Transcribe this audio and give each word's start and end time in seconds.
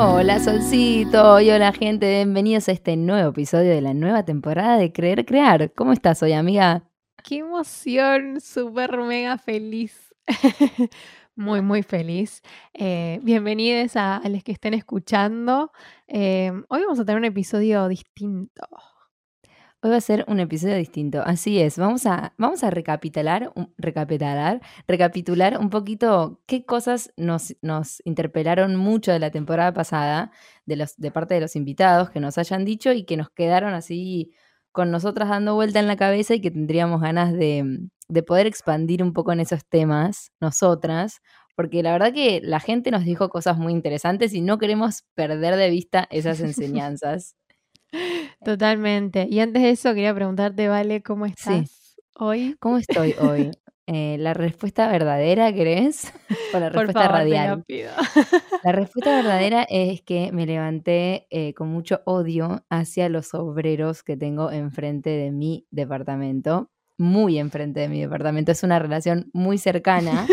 Hola 0.00 0.38
Solcito 0.38 1.34
hola 1.34 1.72
gente, 1.72 2.08
bienvenidos 2.08 2.68
a 2.68 2.72
este 2.72 2.96
nuevo 2.96 3.30
episodio 3.30 3.70
de 3.72 3.80
la 3.80 3.94
nueva 3.94 4.24
temporada 4.24 4.78
de 4.78 4.92
Creer 4.92 5.24
Crear. 5.26 5.72
¿Cómo 5.74 5.92
estás 5.92 6.22
hoy 6.22 6.34
amiga? 6.34 6.84
Qué 7.24 7.38
emoción, 7.38 8.40
súper 8.40 8.96
mega 8.98 9.38
feliz. 9.38 10.14
muy, 11.34 11.62
muy 11.62 11.82
feliz. 11.82 12.42
Eh, 12.74 13.18
bienvenidos 13.24 13.96
a, 13.96 14.22
los 14.28 14.44
que 14.44 14.52
estén 14.52 14.74
escuchando. 14.74 15.72
Eh, 16.06 16.52
hoy 16.68 16.80
vamos 16.82 17.00
a 17.00 17.04
tener 17.04 17.18
un 17.18 17.24
episodio 17.24 17.88
distinto. 17.88 18.68
Hoy 19.80 19.90
va 19.90 19.96
a 19.96 20.00
ser 20.00 20.24
un 20.26 20.40
episodio 20.40 20.74
distinto. 20.74 21.22
Así 21.24 21.60
es, 21.60 21.78
vamos 21.78 22.04
a, 22.04 22.34
vamos 22.36 22.64
a 22.64 22.70
recapitular, 22.70 23.52
recapitular, 23.76 24.60
recapitular 24.88 25.56
un 25.56 25.70
poquito 25.70 26.40
qué 26.46 26.64
cosas 26.64 27.12
nos, 27.16 27.54
nos 27.62 28.02
interpelaron 28.04 28.74
mucho 28.74 29.12
de 29.12 29.20
la 29.20 29.30
temporada 29.30 29.72
pasada, 29.72 30.32
de, 30.66 30.74
los, 30.74 30.96
de 30.96 31.12
parte 31.12 31.34
de 31.34 31.40
los 31.40 31.54
invitados 31.54 32.10
que 32.10 32.18
nos 32.18 32.38
hayan 32.38 32.64
dicho 32.64 32.92
y 32.92 33.04
que 33.04 33.16
nos 33.16 33.30
quedaron 33.30 33.72
así 33.72 34.32
con 34.72 34.90
nosotras 34.90 35.28
dando 35.28 35.54
vuelta 35.54 35.78
en 35.78 35.86
la 35.86 35.96
cabeza 35.96 36.34
y 36.34 36.40
que 36.40 36.50
tendríamos 36.50 37.00
ganas 37.00 37.32
de, 37.32 37.88
de 38.08 38.22
poder 38.24 38.48
expandir 38.48 39.00
un 39.00 39.12
poco 39.12 39.30
en 39.30 39.38
esos 39.38 39.64
temas, 39.64 40.32
nosotras, 40.40 41.20
porque 41.54 41.84
la 41.84 41.92
verdad 41.92 42.12
que 42.12 42.40
la 42.42 42.58
gente 42.58 42.90
nos 42.90 43.04
dijo 43.04 43.28
cosas 43.28 43.58
muy 43.58 43.72
interesantes 43.74 44.34
y 44.34 44.40
no 44.40 44.58
queremos 44.58 45.04
perder 45.14 45.54
de 45.54 45.70
vista 45.70 46.08
esas 46.10 46.40
enseñanzas. 46.40 47.36
Totalmente. 48.44 49.26
Y 49.28 49.40
antes 49.40 49.62
de 49.62 49.70
eso, 49.70 49.94
quería 49.94 50.14
preguntarte, 50.14 50.68
Vale, 50.68 51.02
¿cómo 51.02 51.26
estás 51.26 51.96
hoy? 52.14 52.56
¿Cómo 52.60 52.78
estoy 52.78 53.14
hoy? 53.20 53.50
Eh, 53.90 54.18
¿La 54.18 54.34
respuesta 54.34 54.86
verdadera 54.92 55.50
crees? 55.50 56.12
¿O 56.54 56.58
la 56.58 56.68
respuesta 56.68 57.08
radial? 57.08 57.64
La 58.62 58.72
respuesta 58.72 59.16
verdadera 59.16 59.62
es 59.62 60.02
que 60.02 60.30
me 60.30 60.44
levanté 60.44 61.26
eh, 61.30 61.54
con 61.54 61.68
mucho 61.68 62.02
odio 62.04 62.66
hacia 62.68 63.08
los 63.08 63.32
obreros 63.32 64.02
que 64.02 64.18
tengo 64.18 64.50
enfrente 64.50 65.08
de 65.08 65.30
mi 65.30 65.66
departamento. 65.70 66.70
Muy 66.98 67.38
enfrente 67.38 67.80
de 67.80 67.88
mi 67.88 67.98
departamento. 67.98 68.52
Es 68.52 68.62
una 68.62 68.78
relación 68.78 69.30
muy 69.32 69.56
cercana. 69.56 70.26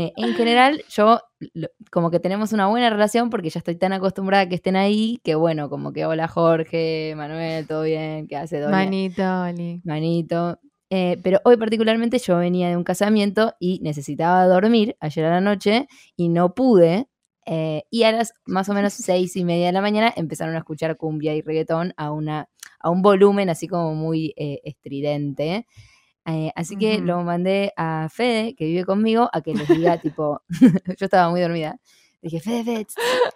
Eh, 0.00 0.12
en 0.16 0.34
general, 0.34 0.84
yo 0.90 1.20
como 1.90 2.12
que 2.12 2.20
tenemos 2.20 2.52
una 2.52 2.68
buena 2.68 2.88
relación 2.88 3.30
porque 3.30 3.50
ya 3.50 3.58
estoy 3.58 3.74
tan 3.74 3.92
acostumbrada 3.92 4.44
a 4.44 4.48
que 4.48 4.54
estén 4.54 4.76
ahí 4.76 5.18
que 5.24 5.34
bueno, 5.34 5.68
como 5.68 5.92
que 5.92 6.06
hola 6.06 6.28
Jorge, 6.28 7.14
Manuel, 7.16 7.66
todo 7.66 7.82
bien, 7.82 8.28
¿qué 8.28 8.36
hace? 8.36 8.60
Doña? 8.60 8.76
Manito, 8.76 9.42
Oli. 9.42 9.80
Manito. 9.82 10.60
Eh, 10.88 11.18
pero 11.24 11.40
hoy 11.44 11.56
particularmente 11.56 12.20
yo 12.20 12.36
venía 12.36 12.68
de 12.68 12.76
un 12.76 12.84
casamiento 12.84 13.54
y 13.58 13.80
necesitaba 13.82 14.46
dormir 14.46 14.96
ayer 15.00 15.24
a 15.24 15.30
la 15.30 15.40
noche 15.40 15.88
y 16.14 16.28
no 16.28 16.54
pude. 16.54 17.08
Eh, 17.44 17.82
y 17.90 18.04
a 18.04 18.12
las 18.12 18.34
más 18.46 18.68
o 18.68 18.74
menos 18.74 18.92
seis 18.92 19.34
y 19.34 19.44
media 19.44 19.66
de 19.66 19.72
la 19.72 19.80
mañana 19.80 20.12
empezaron 20.14 20.54
a 20.54 20.58
escuchar 20.58 20.96
cumbia 20.96 21.34
y 21.34 21.42
reggaetón 21.42 21.92
a, 21.96 22.12
una, 22.12 22.48
a 22.78 22.90
un 22.90 23.02
volumen 23.02 23.50
así 23.50 23.66
como 23.66 23.96
muy 23.96 24.32
estridente. 24.36 25.66
Eh, 26.30 26.52
así 26.54 26.76
que 26.76 26.98
lo 26.98 27.22
mandé 27.24 27.72
a 27.76 28.08
Fede, 28.10 28.54
que 28.54 28.66
vive 28.66 28.84
conmigo, 28.84 29.30
a 29.32 29.40
que 29.40 29.54
les 29.54 29.66
diga, 29.66 29.96
tipo, 30.02 30.42
yo 30.98 31.06
estaba 31.06 31.30
muy 31.30 31.40
dormida. 31.40 31.80
Dije, 32.20 32.40
Fede, 32.40 32.64
Fede, 32.64 32.86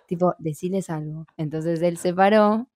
tipo, 0.07 0.35
deciles 0.39 0.91
algo. 0.91 1.27
Entonces 1.39 1.81
él 1.81 1.97
se 1.97 2.13
paró, 2.13 2.69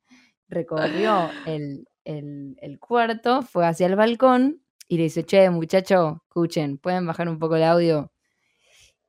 recorrió 0.49 1.29
el, 1.45 1.87
el, 2.05 2.79
cuarto, 2.81 3.43
fue 3.43 3.67
hacia 3.67 3.87
el 3.87 3.97
balcón 3.97 4.63
y 4.89 4.97
le 4.97 5.05
dice, 5.05 5.25
che, 5.25 5.51
muchacho, 5.51 6.23
escuchen, 6.29 6.79
¿pueden 6.79 7.07
bajar 7.07 7.29
un 7.29 7.39
poco 7.39 7.57
el 7.57 7.65
audio? 7.65 8.11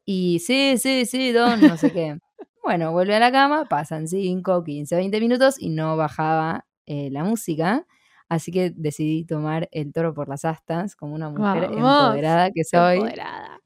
Y 0.03 0.39
sí, 0.39 0.77
sí, 0.77 1.05
sí, 1.05 1.31
don, 1.31 1.61
no 1.61 1.77
sé 1.77 1.91
qué. 1.91 2.19
Bueno, 2.63 2.91
vuelve 2.91 3.15
a 3.15 3.19
la 3.19 3.31
cama, 3.31 3.63
pasan 3.63 4.09
5, 4.09 4.61
15, 4.65 4.93
20 4.97 5.21
minutos 5.21 5.55
y 5.57 5.69
no 5.69 5.95
bajaba 5.95 6.65
eh, 6.85 7.07
la 7.11 7.23
música. 7.23 7.87
Así 8.29 8.51
que 8.51 8.71
decidí 8.75 9.25
tomar 9.25 9.69
el 9.71 9.93
toro 9.93 10.13
por 10.13 10.27
las 10.29 10.45
astas 10.45 10.95
como 10.95 11.15
una 11.15 11.29
mujer 11.29 11.65
empoderada 11.65 12.51
que 12.51 12.63
soy. 12.63 12.97
Empoderada. 12.97 13.59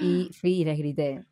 Y 0.00 0.30
fui 0.32 0.60
y 0.60 0.64
les 0.64 0.78
grité, 0.78 1.24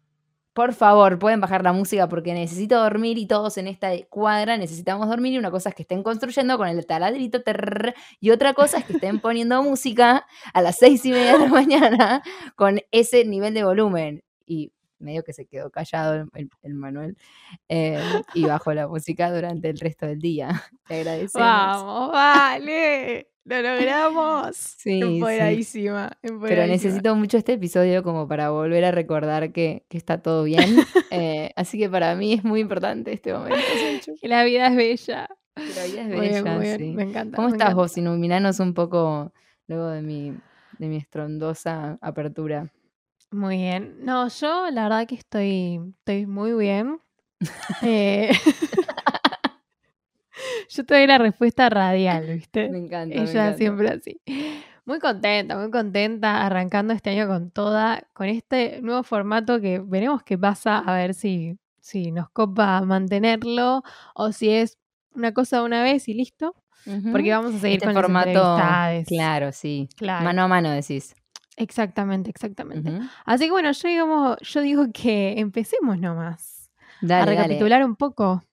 por 0.59 0.75
favor, 0.75 1.21
pueden 1.21 1.41
bajar 1.41 1.63
la 1.63 1.73
música 1.73 2.09
porque 2.09 2.35
necesito 2.35 2.81
dormir 2.83 3.17
y 3.17 3.27
todos 3.27 3.59
en 3.59 3.69
esta 3.69 3.91
cuadra 4.09 4.57
necesitamos 4.57 5.09
dormir 5.09 5.35
y 5.35 5.39
una 5.39 5.53
cosa 5.53 5.69
es 5.69 5.75
que 5.77 5.83
estén 5.83 6.03
construyendo 6.03 6.59
con 6.59 6.67
el 6.67 6.85
taladrito 6.85 7.41
y 8.19 8.31
otra 8.31 8.55
cosa 8.55 8.79
es 8.79 8.85
que 8.85 8.95
estén 8.95 9.21
poniendo 9.23 9.63
música 9.63 10.27
a 10.53 10.61
las 10.61 10.77
seis 10.77 11.07
y 11.07 11.13
media 11.13 11.35
de 11.35 11.39
la 11.39 11.47
mañana 11.47 12.23
con 12.57 12.81
ese 12.91 13.25
nivel 13.25 13.55
de 13.55 13.63
volumen. 13.63 14.25
Y 14.47 14.73
medio 14.99 15.23
que 15.23 15.33
se 15.33 15.47
quedó 15.47 15.71
callado 15.71 16.27
el, 16.35 16.75
Manuel 16.75 17.17
eh, 17.69 18.01
y 18.35 18.45
bajó 18.45 18.75
la 18.75 18.89
música 18.89 19.33
durante 19.33 19.69
el 19.71 19.79
resto 19.79 20.07
del 20.07 20.19
día. 20.19 20.49
Te 20.89 20.97
agradecemos. 21.01 21.47
Vamos, 21.47 22.13
vale. 22.13 23.29
Lo 23.49 23.63
logramos. 23.63 24.57
Sí, 24.79 25.01
empoderadísima, 25.01 26.19
Pero 26.23 26.67
necesito 26.67 27.15
mucho 27.15 27.39
este 27.39 27.55
episodio 27.55 28.03
como 28.03 28.29
para 28.29 28.51
volver 28.51 28.85
a 28.85 28.91
recordar 28.91 29.53
que, 29.53 29.85
está 29.91 30.23
todo 30.23 30.45
bien. 30.45 30.77
Eh, 31.11 31.53
así 31.57 31.79
que 31.79 31.89
para 31.89 32.15
mí 32.17 32.35
es 32.35 32.45
muy 32.45 32.61
importante 32.61 33.15
este 33.15 33.33
momento. 33.33 33.57
que 34.21 34.29
la 34.29 34.45
vida 34.45 34.67
es 34.67 34.77
bella. 34.77 35.27
Que 35.57 35.75
la 35.75 35.85
vida 35.87 36.03
es 36.03 36.43
bella, 36.43 36.77
sí. 36.77 36.93
Me 36.93 37.05
encanta. 37.05 37.37
¿Cómo 37.37 37.49
estás 37.49 37.75
vos? 37.75 37.97
Iluminanos 37.97 38.61
un 38.61 38.75
poco 38.75 39.33
luego 39.69 39.89
de 39.89 40.03
mi, 40.03 40.37
de 40.79 40.89
mi 40.89 40.99
estrondosa 40.99 41.97
apertura. 42.03 42.71
Muy 43.31 43.59
bien. 43.59 43.97
No, 44.01 44.29
yo 44.29 44.71
la 44.71 44.85
verdad 44.85 45.07
que 45.07 45.17
estoy, 45.17 45.81
estoy 45.99 46.27
muy 46.27 46.53
bien. 46.53 47.01
Eh, 47.83 48.33
yo 50.71 50.85
te 50.85 50.95
doy 50.95 51.07
la 51.07 51.19
respuesta 51.19 51.69
radial, 51.69 52.27
¿viste? 52.27 52.69
Me 52.69 52.79
encanta. 52.79 53.15
Ella 53.15 53.55
siempre 53.55 53.91
así. 53.91 54.21
Muy 54.85 54.99
contenta, 54.99 55.57
muy 55.57 55.71
contenta, 55.71 56.47
arrancando 56.47 56.95
este 56.95 57.11
año 57.11 57.29
con 57.29 57.51
toda, 57.51 58.03
con 58.15 58.27
este 58.27 58.81
nuevo 58.81 59.03
formato 59.03 59.61
que 59.61 59.81
veremos 59.81 60.23
qué 60.23 60.39
pasa, 60.39 60.79
a 60.79 60.95
ver 60.95 61.15
si, 61.15 61.59
si 61.81 62.11
nos 62.11 62.31
copa 62.31 62.81
mantenerlo 62.81 63.83
o 64.15 64.33
si 64.33 64.51
es 64.51 64.79
una 65.15 65.33
cosa 65.33 65.59
de 65.59 65.65
una 65.65 65.83
vez 65.83 66.09
y 66.09 66.15
listo. 66.15 66.55
Porque 67.13 67.31
vamos 67.31 67.55
a 67.55 67.59
seguir 67.59 67.77
este 67.77 67.87
con 67.87 67.95
formato. 67.95 68.57
Claro, 69.07 69.53
sí. 69.53 69.89
Claro. 69.97 70.25
Mano 70.25 70.43
a 70.43 70.49
mano 70.49 70.71
decís. 70.71 71.15
Exactamente, 71.59 72.31
exactamente. 72.31 73.01
Así 73.25 73.47
que 73.47 73.51
bueno, 73.51 73.73
yo, 73.73 73.89
digamos, 73.89 74.37
yo 74.41 74.61
digo 74.61 74.87
que 74.95 75.35
empecemos 75.39 75.99
nomás 75.99 76.71
a 77.11 77.25
recapitular 77.27 77.85
un 77.85 77.97
poco. 77.97 78.45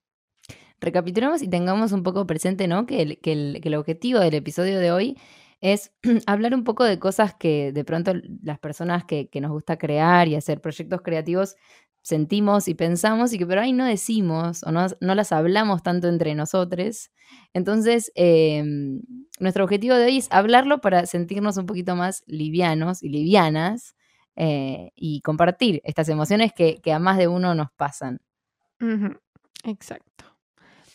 Recapitulemos 0.81 1.43
y 1.43 1.47
tengamos 1.47 1.91
un 1.91 2.01
poco 2.01 2.25
presente, 2.25 2.67
¿no? 2.67 2.87
Que 2.87 3.03
el, 3.03 3.19
que 3.19 3.31
el, 3.31 3.59
que 3.61 3.69
el 3.69 3.75
objetivo 3.75 4.19
del 4.19 4.33
episodio 4.33 4.79
de 4.79 4.91
hoy 4.91 5.17
es 5.61 5.93
hablar 6.25 6.55
un 6.55 6.63
poco 6.63 6.83
de 6.83 6.97
cosas 6.97 7.35
que 7.35 7.71
de 7.71 7.83
pronto 7.85 8.13
las 8.41 8.57
personas 8.57 9.05
que, 9.05 9.29
que, 9.29 9.39
nos 9.39 9.51
gusta 9.51 9.77
crear 9.77 10.27
y 10.27 10.35
hacer 10.35 10.59
proyectos 10.59 11.01
creativos 11.01 11.55
sentimos 12.01 12.67
y 12.67 12.75
pensamos 12.75 13.33
y 13.33 13.39
que 13.39 13.47
pero 13.47 13.61
ahí 13.61 13.73
no 13.73 13.85
decimos 13.85 14.63
o 14.63 14.71
no, 14.71 14.85
no 14.99 15.15
las 15.15 15.31
hablamos 15.31 15.81
tanto 15.81 16.07
entre 16.07 16.35
nosotros. 16.35 17.09
Entonces, 17.53 18.11
em, 18.15 19.01
nuestro 19.39 19.63
objetivo 19.63 19.95
de 19.95 20.05
hoy 20.05 20.17
es 20.17 20.27
hablarlo 20.31 20.81
para 20.81 21.05
sentirnos 21.05 21.57
un 21.57 21.65
poquito 21.65 21.95
más 21.95 22.23
livianos 22.25 23.03
y 23.03 23.09
livianas 23.09 23.95
eh, 24.35 24.91
y 24.95 25.21
compartir 25.21 25.81
estas 25.83 26.09
emociones 26.09 26.51
que, 26.53 26.79
a 26.91 26.99
más 26.99 27.17
de 27.17 27.27
uno 27.27 27.55
nos 27.55 27.71
pasan. 27.71 28.19
Exacto. 29.63 30.25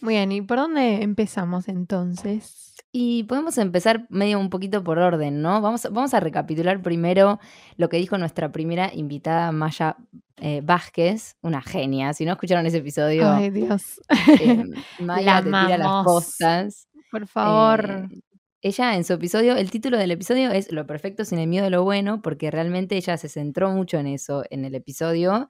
Muy 0.01 0.15
bien, 0.15 0.33
¿y 0.33 0.41
por 0.41 0.59
dónde 0.59 1.03
empezamos 1.03 1.69
entonces? 1.69 2.75
Y 2.93 3.25
podemos 3.25 3.59
empezar 3.59 4.07
medio 4.09 4.41
un 4.41 4.51
poquito 4.51 4.83
por 4.83 4.99
orden, 4.99 5.43
¿no? 5.43 5.61
Vamos, 5.61 5.87
vamos 5.91 6.15
a 6.15 6.21
recapitular 6.21 6.81
primero 6.83 7.39
lo 7.77 7.89
que 7.89 7.99
dijo 7.99 8.19
nuestra 8.19 8.51
primera 8.51 8.91
invitada, 8.93 9.53
Maya 9.53 9.97
eh, 10.39 10.61
Vázquez, 10.65 11.37
una 11.43 11.61
genia. 11.61 12.15
Si 12.15 12.25
no 12.25 12.33
escucharon 12.33 12.67
ese 12.67 12.79
episodio, 12.79 13.31
Ay, 13.31 13.51
Dios. 13.51 14.01
Eh, 14.41 14.65
Maya 15.01 15.39
te 15.39 15.45
tira 15.45 15.79
las 15.79 16.05
cosas. 16.05 16.89
Por 17.11 17.27
favor. 17.27 18.09
Eh, 18.11 18.21
ella 18.63 18.95
en 18.95 19.05
su 19.05 19.15
episodio, 19.15 19.57
el 19.57 19.71
título 19.71 19.99
del 19.99 20.11
episodio 20.11 20.51
es 20.51 20.71
Lo 20.73 20.87
perfecto 20.87 21.25
sin 21.25 21.39
el 21.39 21.49
miedo 21.49 21.65
de 21.65 21.71
lo 21.71 21.85
bueno, 21.85 22.23
porque 22.23 22.51
realmente 22.51 22.97
ella 22.97 23.17
se 23.17 23.29
centró 23.29 23.71
mucho 23.71 23.99
en 23.99 24.07
eso 24.07 24.45
en 24.51 24.65
el 24.65 24.75
episodio 24.75 25.49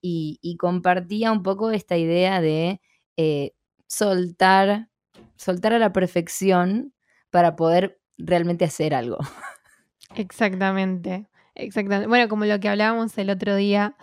y, 0.00 0.56
compartía 0.58 1.32
un 1.32 1.42
poco 1.42 1.70
esta 1.70 1.96
idea 1.96 2.40
de 2.40 2.80
soltar 3.86 4.88
soltar 5.42 5.72
a 5.72 5.78
la 5.78 5.92
perfección 5.92 6.94
para 7.30 7.56
poder 7.56 8.00
realmente 8.16 8.64
hacer 8.64 8.94
algo. 8.94 9.18
Exactamente, 10.14 11.26
exactamente. 11.54 12.06
Bueno, 12.06 12.28
como 12.28 12.44
lo 12.44 12.60
que 12.60 12.68
hablábamos 12.68 13.16
el 13.16 13.30
otro 13.30 13.56
día, 13.56 13.96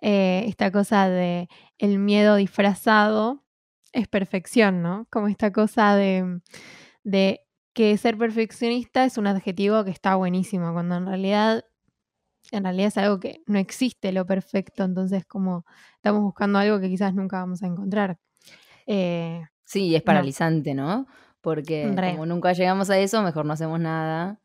eh, 0.00 0.44
esta 0.48 0.72
cosa 0.72 1.08
de 1.08 1.48
el 1.78 2.00
miedo 2.00 2.34
disfrazado 2.34 3.44
es 3.92 4.08
perfección, 4.08 4.82
¿no? 4.82 5.06
Como 5.08 5.28
esta 5.28 5.52
cosa 5.52 5.94
de 5.94 6.40
que 7.72 7.96
ser 7.96 8.18
perfeccionista 8.18 9.04
es 9.04 9.18
un 9.18 9.26
adjetivo 9.26 9.84
que 9.84 9.90
está 9.90 10.14
buenísimo, 10.16 10.72
cuando 10.72 10.96
en 10.96 11.06
realidad 11.06 11.64
en 12.50 12.64
realidad 12.64 12.88
es 12.88 12.98
algo 12.98 13.18
que 13.18 13.42
no 13.46 13.58
existe 13.58 14.12
lo 14.12 14.26
perfecto, 14.26 14.84
entonces 14.84 15.24
como 15.24 15.64
estamos 15.96 16.22
buscando 16.22 16.58
algo 16.58 16.80
que 16.80 16.88
quizás 16.88 17.14
nunca 17.14 17.38
vamos 17.38 17.62
a 17.62 17.66
encontrar. 17.66 18.18
Eh, 18.86 19.42
sí, 19.64 19.94
es 19.94 20.02
paralizante, 20.02 20.74
¿no? 20.74 21.06
Porque 21.40 21.90
como 21.94 22.26
nunca 22.26 22.52
llegamos 22.52 22.90
a 22.90 22.98
eso, 22.98 23.22
mejor 23.22 23.46
no 23.46 23.54
hacemos 23.54 23.80
nada. 23.80 24.38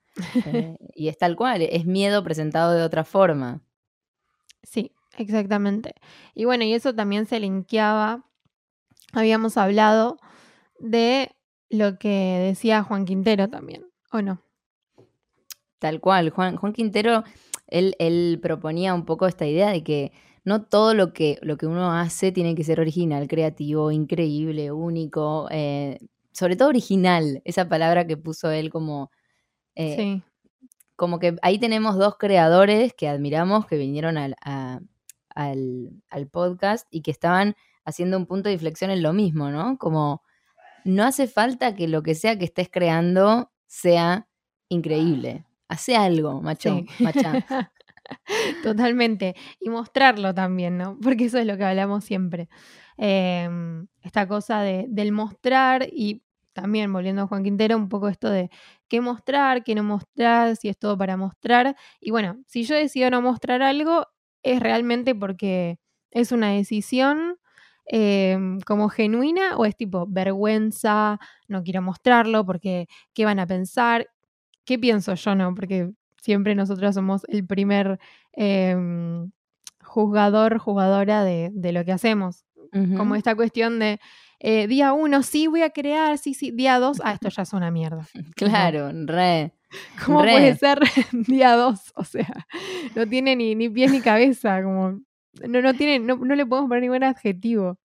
Eh, 0.46 0.78
y 0.96 1.10
es 1.10 1.18
tal 1.18 1.36
cual, 1.36 1.62
es 1.62 1.86
miedo 1.86 2.24
presentado 2.24 2.74
de 2.74 2.82
otra 2.82 3.04
forma. 3.04 3.62
Sí, 4.64 4.94
exactamente. 5.18 5.94
Y 6.34 6.46
bueno, 6.46 6.64
y 6.64 6.74
eso 6.74 6.96
también 6.96 7.26
se 7.26 7.40
linkeaba, 7.40 8.26
habíamos 9.14 9.58
hablado 9.58 10.18
de 10.80 11.36
lo 11.70 11.98
que 11.98 12.40
decía 12.48 12.84
Juan 12.84 13.06
Quintero 13.06 13.50
también, 13.50 13.86
¿o 14.12 14.22
no? 14.22 14.42
Tal 15.80 16.00
cual, 16.00 16.30
Juan, 16.32 16.56
Juan 16.56 16.74
Quintero, 16.74 17.24
él, 17.68 17.96
él, 18.00 18.40
proponía 18.42 18.94
un 18.94 19.06
poco 19.06 19.28
esta 19.28 19.46
idea 19.46 19.70
de 19.70 19.84
que 19.84 20.12
no 20.44 20.64
todo 20.64 20.94
lo 20.94 21.14
que, 21.14 21.38
lo 21.42 21.58
que 21.58 21.68
uno 21.68 21.92
hace 21.92 22.32
tiene 22.32 22.56
que 22.56 22.64
ser 22.64 22.80
original, 22.80 23.28
creativo, 23.28 23.92
increíble, 23.92 24.72
único, 24.72 25.48
eh, 25.52 26.00
sobre 26.32 26.56
todo 26.56 26.70
original, 26.70 27.42
esa 27.46 27.68
palabra 27.70 28.08
que 28.08 28.18
puso 28.18 28.50
él 28.52 28.70
como... 28.70 29.12
Eh, 29.76 29.96
sí. 29.96 30.24
Como 30.96 31.20
que 31.20 31.36
ahí 31.44 31.60
tenemos 31.60 31.96
dos 31.96 32.18
creadores 32.18 32.92
que 32.96 33.08
admiramos, 33.08 33.68
que 33.68 33.78
vinieron 33.78 34.18
al, 34.18 34.36
al 35.36 36.28
podcast 36.32 36.88
y 36.90 37.02
que 37.04 37.12
estaban 37.12 37.56
haciendo 37.86 38.18
un 38.18 38.26
punto 38.26 38.50
de 38.50 38.54
inflexión 38.54 38.90
en 38.90 39.04
lo 39.04 39.14
mismo, 39.14 39.52
¿no? 39.52 39.78
Como 39.78 40.24
no 40.86 41.04
hace 41.04 41.28
falta 41.28 41.76
que 41.76 41.88
lo 41.88 42.04
que 42.04 42.16
sea 42.16 42.38
que 42.38 42.46
estés 42.46 42.70
creando 42.70 43.52
sea 43.66 44.28
increíble. 44.70 45.46
Hace 45.68 45.96
algo, 45.96 46.42
macho, 46.42 46.84
macha. 47.00 47.46
Totalmente. 48.64 49.36
Y 49.60 49.70
mostrarlo 49.70 50.34
también, 50.34 50.78
¿no? 50.78 50.98
Porque 51.02 51.26
eso 51.26 51.38
es 51.38 51.46
lo 51.46 51.58
que 51.58 51.66
hablamos 51.66 52.04
siempre. 52.04 52.50
Em, 52.98 53.88
esta 54.02 54.28
cosa 54.28 54.62
de, 54.62 54.86
del 54.90 55.12
mostrar 55.12 55.88
y 55.92 56.24
también 56.54 56.92
volviendo 56.92 57.22
a 57.22 57.28
Juan 57.28 57.44
Quintero, 57.44 57.78
un 57.78 57.90
poco 57.90 58.08
esto 58.08 58.30
de 58.30 58.50
qué 58.88 59.00
mostrar, 59.00 59.64
qué 59.64 59.76
no 59.76 59.84
mostrar, 59.84 60.56
si 60.56 60.70
es 60.70 60.78
todo 60.78 60.98
para 60.98 61.16
mostrar. 61.16 61.76
Y 62.00 62.12
bueno, 62.12 62.42
si 62.48 62.64
yo 62.64 62.76
decido 62.76 63.12
no 63.12 63.22
mostrar 63.22 63.62
algo, 63.62 64.08
es 64.42 64.60
realmente 64.60 65.14
porque 65.14 65.78
es 66.10 66.32
una 66.32 66.52
decisión 66.52 67.38
Em, 67.90 68.60
como 68.62 68.90
genuina 68.90 69.56
o 69.56 69.66
es 69.66 69.76
tipo 69.78 70.06
vergüenza, 70.10 71.20
no 71.48 71.64
quiero 71.64 71.82
mostrarlo 71.82 72.46
porque 72.46 72.88
qué 73.14 73.24
van 73.24 73.40
a 73.40 73.48
pensar, 73.48 74.10
qué 74.66 74.78
pienso 74.78 75.14
yo, 75.14 75.36
no, 75.36 75.56
porque 75.56 75.92
siempre 76.22 76.54
nosotros 76.54 76.94
somos 76.96 77.22
el 77.30 77.46
primer 77.48 77.98
em, 78.34 79.32
juzgador, 79.82 80.58
jugadora 80.58 81.24
de, 81.24 81.52
lo 81.72 81.86
que 81.86 81.94
hacemos. 81.94 82.44
Como 82.98 83.16
esta 83.16 83.34
cuestión 83.34 83.80
de 83.80 84.00
eh, 84.40 84.68
día 84.68 84.94
uno, 84.94 85.24
sí 85.24 85.48
voy 85.48 85.62
a 85.62 85.72
crear, 85.72 86.18
sí, 86.18 86.34
sí, 86.34 86.52
día 86.52 86.80
dos, 86.80 87.02
ah, 87.04 87.14
esto 87.14 87.30
ya 87.30 87.44
es 87.44 87.54
una 87.54 87.72
mierda. 87.72 88.06
Claro, 88.36 88.92
re. 89.06 89.54
¿Cómo 90.06 90.20
puede 90.20 90.56
ser 90.58 90.80
día 91.12 91.56
dos? 91.56 91.92
O 91.96 92.04
sea, 92.04 92.46
no 92.96 93.08
tiene 93.08 93.36
ni, 93.36 93.56
ni 93.56 93.70
pies 93.70 93.92
ni 93.92 94.02
cabeza, 94.02 94.62
como 94.62 95.00
no, 95.48 95.62
no, 95.62 95.74
tiene, 95.74 96.00
no, 96.00 96.16
no 96.18 96.36
le 96.36 96.46
podemos 96.46 96.70
poner 96.70 96.84
ningún 96.84 97.04
adjetivo. 97.04 97.78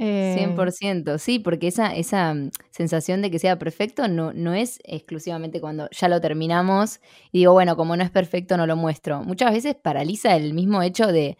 100%, 0.00 1.14
eh, 1.14 1.18
sí, 1.18 1.38
porque 1.38 1.68
esa, 1.68 1.94
esa 1.94 2.32
mm, 2.32 2.50
sensación 2.70 3.20
de 3.20 3.30
que 3.30 3.38
sea 3.38 3.58
perfecto 3.58 4.08
no, 4.08 4.32
no 4.32 4.54
es 4.54 4.78
exclusivamente 4.84 5.60
cuando 5.60 5.88
ya 5.90 6.08
lo 6.08 6.20
terminamos 6.20 7.00
y 7.32 7.40
digo, 7.40 7.52
bueno, 7.52 7.76
como 7.76 7.96
no 7.96 8.02
es 8.02 8.10
perfecto 8.10 8.56
no 8.56 8.66
lo 8.66 8.76
muestro. 8.76 9.22
Muchas 9.22 9.52
veces 9.52 9.74
paraliza 9.74 10.36
el 10.36 10.54
mismo 10.54 10.82
hecho 10.82 11.08
de 11.08 11.36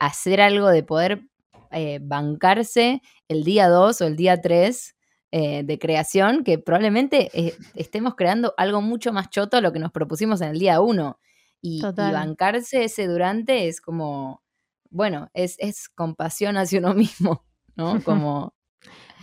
hacer 0.00 0.40
algo, 0.40 0.68
de 0.70 0.82
poder 0.82 1.22
eh, 1.70 2.00
bancarse 2.02 3.00
el 3.28 3.44
día 3.44 3.68
2 3.68 4.00
o 4.00 4.06
el 4.06 4.16
día 4.16 4.40
3 4.40 4.96
eh, 5.32 5.62
de 5.62 5.78
creación, 5.78 6.42
que 6.42 6.58
probablemente 6.58 7.30
estemos 7.76 8.16
creando 8.16 8.54
algo 8.56 8.82
mucho 8.82 9.12
más 9.12 9.30
choto 9.30 9.58
a 9.58 9.60
lo 9.60 9.72
que 9.72 9.78
nos 9.78 9.92
propusimos 9.92 10.40
en 10.40 10.48
el 10.48 10.58
día 10.58 10.80
1. 10.80 11.18
Y, 11.62 11.78
y, 11.78 11.92
bancarse 11.92 12.84
ese 12.84 13.06
durante 13.06 13.68
es 13.68 13.80
como 13.80 14.42
bueno, 14.90 15.30
es, 15.34 15.56
es 15.58 15.88
compasión 15.88 16.56
hacia 16.56 16.80
uno 16.80 16.94
mismo, 16.94 17.44
¿no? 17.76 18.02
Como... 18.02 18.54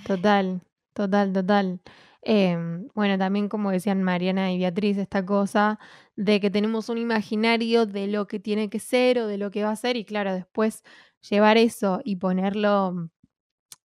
Total, 0.06 0.62
total, 0.94 1.34
total. 1.34 1.81
Em, 2.22 2.88
bueno, 2.94 3.18
también 3.18 3.48
como 3.48 3.72
decían 3.72 4.04
Mariana 4.04 4.52
y 4.52 4.58
Beatriz, 4.58 4.98
esta 4.98 5.25
cosa 5.25 5.80
de 6.16 6.40
que 6.40 6.50
tenemos 6.50 6.90
un 6.90 6.98
imaginario 6.98 7.86
de 7.86 8.08
lo 8.08 8.28
que 8.28 8.40
tiene 8.40 8.69
que 8.69 8.80
ser 8.80 9.19
o 9.19 9.28
de 9.28 9.38
lo 9.38 9.52
que 9.52 9.64
va 9.64 9.72
a 9.72 9.75
ser 9.75 9.96
y 9.96 10.04
claro, 10.04 10.34
después 10.34 10.84
llevar 11.22 11.58
eso 11.58 12.02
y 12.04 12.18
ponerlo 12.18 13.10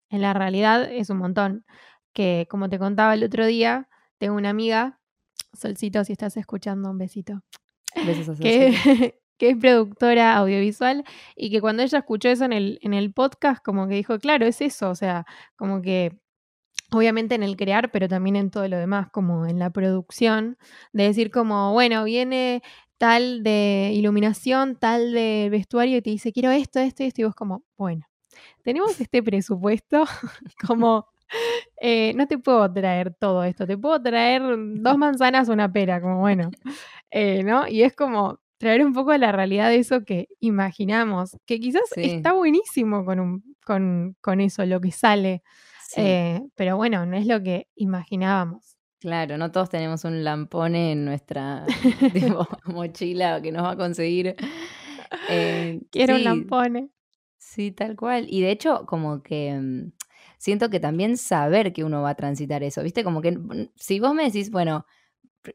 en 0.09 0.21
la 0.21 0.33
realidad 0.33 0.91
es 0.91 1.09
un 1.09 1.17
montón. 1.17 1.65
Que 2.13 2.47
como 2.49 2.69
te 2.69 2.77
contaba 2.77 3.13
el 3.13 3.23
otro 3.23 3.45
día, 3.45 3.89
tengo 4.17 4.35
una 4.35 4.49
amiga, 4.49 4.99
Solcito, 5.53 6.03
si 6.03 6.13
estás 6.13 6.37
escuchando, 6.37 6.91
un 6.91 6.97
besito. 6.97 7.43
Besos 8.05 8.29
a 8.29 8.33
que, 8.43 9.22
que 9.37 9.49
es 9.49 9.57
productora 9.57 10.35
audiovisual 10.37 11.03
y 11.35 11.51
que 11.51 11.61
cuando 11.61 11.83
ella 11.83 11.99
escuchó 11.99 12.29
eso 12.29 12.45
en 12.45 12.53
el, 12.53 12.79
en 12.81 12.93
el 12.93 13.13
podcast, 13.13 13.63
como 13.63 13.87
que 13.87 13.95
dijo, 13.95 14.19
claro, 14.19 14.45
es 14.45 14.61
eso, 14.61 14.89
o 14.89 14.95
sea, 14.95 15.25
como 15.55 15.81
que 15.81 16.17
obviamente 16.91 17.35
en 17.35 17.43
el 17.43 17.57
crear, 17.57 17.91
pero 17.91 18.07
también 18.07 18.35
en 18.35 18.51
todo 18.51 18.67
lo 18.67 18.77
demás, 18.77 19.09
como 19.11 19.45
en 19.45 19.59
la 19.59 19.69
producción, 19.71 20.57
de 20.93 21.03
decir 21.05 21.31
como, 21.31 21.73
bueno, 21.73 22.03
viene 22.03 22.61
tal 22.97 23.43
de 23.43 23.91
iluminación, 23.93 24.77
tal 24.77 25.11
de 25.13 25.49
vestuario 25.51 25.97
y 25.97 26.01
te 26.01 26.11
dice, 26.11 26.31
quiero 26.31 26.51
esto, 26.51 26.79
esto 26.79 27.03
y 27.03 27.07
esto, 27.07 27.21
y 27.21 27.25
vos 27.25 27.35
como, 27.35 27.63
bueno, 27.77 28.05
tenemos 28.63 28.99
este 28.99 29.23
presupuesto, 29.23 30.05
como... 30.67 31.07
Eh, 31.81 32.13
no 32.15 32.27
te 32.27 32.37
puedo 32.37 32.71
traer 32.71 33.15
todo 33.15 33.43
esto, 33.43 33.65
te 33.65 33.75
puedo 33.75 33.99
traer 34.01 34.43
dos 34.75 34.97
manzanas, 34.99 35.49
una 35.49 35.71
pera, 35.71 35.99
como 35.99 36.19
bueno, 36.19 36.51
eh, 37.09 37.41
¿no? 37.43 37.67
Y 37.67 37.81
es 37.83 37.95
como, 37.95 38.39
traer 38.63 38.85
un 38.85 38.93
poco 38.93 39.11
de 39.11 39.17
la 39.17 39.33
realidad 39.33 39.69
de 39.69 39.75
eso 39.75 40.05
que 40.05 40.29
imaginamos, 40.39 41.37
que 41.45 41.59
quizás 41.59 41.83
está 41.97 42.31
buenísimo 42.31 43.03
con, 43.03 43.19
un, 43.19 43.55
con, 43.65 44.15
con, 44.21 44.39
eso, 44.39 44.65
lo 44.65 44.79
que 44.79 44.91
sale, 44.91 45.43
eh, 45.97 46.41
pero 46.55 46.77
bueno, 46.77 47.05
no 47.05 47.17
es 47.17 47.27
lo 47.27 47.43
que 47.43 47.67
imaginábamos. 47.75 48.77
Claro, 48.99 49.37
no 49.37 49.51
todos 49.51 49.69
tenemos 49.69 50.05
un 50.05 50.23
lampone 50.23 50.93
en 50.93 51.03
nuestra 51.03 51.65
mochila 52.65 53.41
que 53.41 53.51
nos 53.51 53.63
va 53.63 53.71
a 53.71 53.77
conseguir. 53.77 54.35
Eh, 55.29 55.81
Quiero 55.91 56.15
un 56.15 56.23
lampone. 56.23 56.89
Sí, 57.37 57.71
tal 57.71 57.97
cual. 57.97 58.27
Y 58.29 58.41
de 58.41 58.51
hecho, 58.51 58.85
como 58.85 59.21
que 59.21 59.53
mm, 59.53 59.91
siento 60.37 60.69
que 60.69 60.79
también 60.79 61.17
saber 61.17 61.73
que 61.73 61.83
uno 61.83 62.01
va 62.01 62.11
a 62.11 62.15
transitar 62.15 62.63
eso, 62.63 62.81
¿viste? 62.81 63.03
Como 63.03 63.21
que 63.21 63.33
mm, 63.33 63.71
si 63.75 63.99
vos 63.99 64.13
me 64.13 64.23
decís, 64.23 64.49
bueno, 64.49 64.85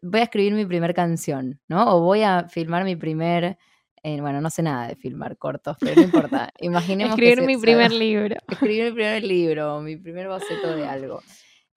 voy 0.02 0.21
a 0.21 0.25
escribir 0.25 0.54
mi 0.54 0.66
primer 0.66 0.95
canción, 0.95 1.61
¿no? 1.68 1.97
O 1.97 2.00
voy 2.00 2.23
a 2.23 2.49
filmar 2.49 2.85
mi 2.85 2.97
primer, 2.97 3.59
eh, 4.02 4.21
bueno, 4.21 4.40
no 4.40 4.50
sé 4.50 4.62
nada 4.62 4.88
de 4.88 4.97
filmar 4.97 5.37
cortos, 5.38 5.76
pero 5.80 5.97
no 5.97 6.02
importa. 6.02 6.52
Imaginemos 6.61 7.14
escribir 7.14 7.42
mi 7.42 7.57
primer 7.57 7.92
libro. 7.92 8.37
Escribir 8.49 8.85
mi 8.85 8.92
primer 8.92 9.23
libro, 9.25 9.80
mi 9.80 9.97
primer 9.97 10.28
boceto 10.28 10.76
de 10.76 10.87
algo. 10.87 11.23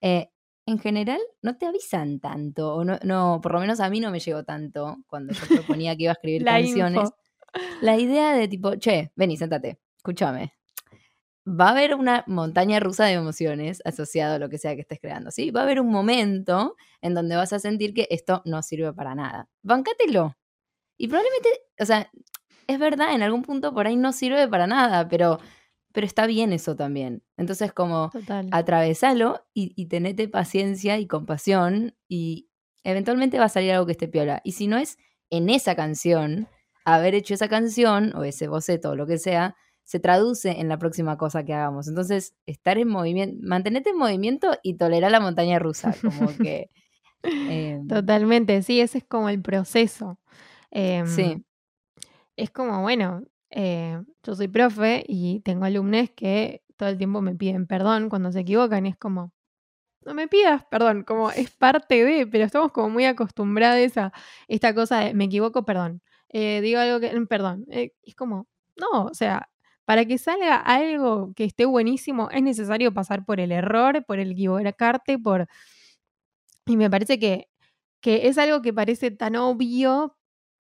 Eh, 0.01 0.29
en 0.65 0.79
general 0.79 1.19
no 1.41 1.57
te 1.57 1.65
avisan 1.65 2.19
tanto, 2.19 2.75
o 2.75 2.83
no, 2.83 2.99
no, 3.03 3.39
por 3.41 3.53
lo 3.53 3.59
menos 3.59 3.79
a 3.79 3.89
mí 3.89 3.99
no 3.99 4.11
me 4.11 4.19
llegó 4.19 4.43
tanto 4.43 4.97
cuando 5.07 5.33
yo 5.33 5.41
proponía 5.47 5.95
que 5.95 6.03
iba 6.03 6.11
a 6.11 6.13
escribir 6.13 6.43
canciones. 6.45 7.09
La 7.81 7.97
idea 7.97 8.33
de 8.33 8.47
tipo, 8.47 8.75
che, 8.77 9.11
vení, 9.15 9.37
sentate, 9.37 9.79
escúchame, 9.97 10.53
va 11.47 11.67
a 11.67 11.71
haber 11.71 11.95
una 11.95 12.23
montaña 12.27 12.79
rusa 12.79 13.05
de 13.05 13.13
emociones 13.13 13.81
asociado 13.85 14.35
a 14.35 14.39
lo 14.39 14.49
que 14.49 14.57
sea 14.57 14.75
que 14.75 14.81
estés 14.81 14.99
creando, 14.99 15.31
¿sí? 15.31 15.51
Va 15.51 15.61
a 15.61 15.63
haber 15.63 15.79
un 15.81 15.89
momento 15.89 16.75
en 17.01 17.13
donde 17.13 17.35
vas 17.35 17.53
a 17.53 17.59
sentir 17.59 17.93
que 17.93 18.07
esto 18.11 18.41
no 18.45 18.61
sirve 18.61 18.93
para 18.93 19.15
nada. 19.15 19.49
Bancátelo. 19.63 20.35
Y 20.97 21.07
probablemente, 21.07 21.49
o 21.79 21.85
sea, 21.85 22.11
es 22.67 22.79
verdad, 22.79 23.13
en 23.15 23.23
algún 23.23 23.41
punto 23.41 23.73
por 23.73 23.87
ahí 23.87 23.95
no 23.95 24.13
sirve 24.13 24.47
para 24.47 24.67
nada, 24.67 25.07
pero, 25.09 25.39
pero 25.93 26.05
está 26.05 26.27
bien 26.27 26.53
eso 26.53 26.75
también. 26.75 27.23
Entonces, 27.37 27.73
como 27.73 28.11
atravesalo 28.51 29.45
y, 29.53 29.73
y 29.75 29.87
tenete 29.87 30.27
paciencia 30.27 30.99
y 30.99 31.07
compasión 31.07 31.95
y 32.07 32.49
eventualmente 32.83 33.39
va 33.39 33.45
a 33.45 33.49
salir 33.49 33.71
algo 33.71 33.87
que 33.87 33.93
esté 33.93 34.07
piola. 34.07 34.41
Y 34.43 34.51
si 34.53 34.67
no 34.67 34.77
es 34.77 34.97
en 35.31 35.49
esa 35.49 35.75
canción, 35.75 36.47
haber 36.85 37.15
hecho 37.15 37.33
esa 37.33 37.47
canción 37.47 38.15
o 38.15 38.23
ese 38.23 38.47
boceto 38.47 38.91
o 38.91 38.95
lo 38.95 39.07
que 39.07 39.17
sea, 39.17 39.55
se 39.83 39.99
traduce 39.99 40.59
en 40.59 40.69
la 40.69 40.77
próxima 40.77 41.17
cosa 41.17 41.43
que 41.43 41.53
hagamos. 41.53 41.87
Entonces, 41.87 42.35
estar 42.45 42.77
en 42.77 42.87
movimiento, 42.87 43.37
mantenerte 43.41 43.89
en 43.91 43.97
movimiento 43.97 44.57
y 44.63 44.75
tolerar 44.75 45.11
la 45.11 45.19
montaña 45.19 45.59
rusa, 45.59 45.95
como 46.01 46.27
que... 46.37 46.69
Em, 47.23 47.87
Totalmente, 47.87 48.63
sí, 48.63 48.81
ese 48.81 48.97
es 48.97 49.03
como 49.03 49.29
el 49.29 49.43
proceso. 49.43 50.17
sí. 50.71 51.21
Em, 51.21 51.43
es 52.35 52.49
como, 52.49 52.81
bueno, 52.81 53.23
eh, 53.51 54.01
yo 54.23 54.35
soy 54.35 54.47
profe 54.47 55.03
y 55.07 55.41
tengo 55.41 55.65
alumnos 55.65 56.09
que 56.15 56.63
todo 56.77 56.89
el 56.89 56.97
tiempo 56.97 57.21
me 57.21 57.35
piden 57.35 57.67
perdón 57.67 58.09
cuando 58.09 58.31
se 58.31 58.39
equivocan 58.39 58.85
y 58.85 58.89
es 58.89 58.97
como, 58.97 59.33
no 60.05 60.13
me 60.15 60.27
pidas 60.27 60.65
perdón, 60.71 61.03
como 61.03 61.31
es 61.31 61.51
parte 61.51 62.03
de, 62.03 62.25
pero 62.27 62.45
estamos 62.45 62.71
como 62.71 62.89
muy 62.89 63.05
acostumbrados 63.05 63.97
a 63.97 64.13
esta 64.47 64.73
cosa 64.73 64.99
de 65.01 65.13
me 65.13 65.25
equivoco, 65.25 65.65
perdón. 65.65 66.01
eh, 66.29 66.61
digo 66.61 66.79
algo 66.79 66.99
que, 66.99 67.09
perdón, 67.27 67.65
eh, 67.69 67.93
es 68.03 68.15
como, 68.15 68.47
no, 68.77 69.05
o 69.05 69.13
sea, 69.13 69.50
para 69.91 70.05
que 70.05 70.17
salga 70.17 70.55
algo 70.55 71.33
que 71.35 71.43
esté 71.43 71.65
buenísimo 71.65 72.29
es 72.31 72.41
necesario 72.41 72.93
pasar 72.93 73.25
por 73.25 73.41
el 73.41 73.51
error, 73.51 74.05
por 74.05 74.19
el 74.19 74.31
equivocarte, 74.31 75.19
por... 75.19 75.49
Y 76.65 76.77
me 76.77 76.89
parece 76.89 77.19
que, 77.19 77.49
que 77.99 78.27
es 78.29 78.37
algo 78.37 78.61
que 78.61 78.71
parece 78.71 79.11
tan 79.11 79.35
obvio, 79.35 80.15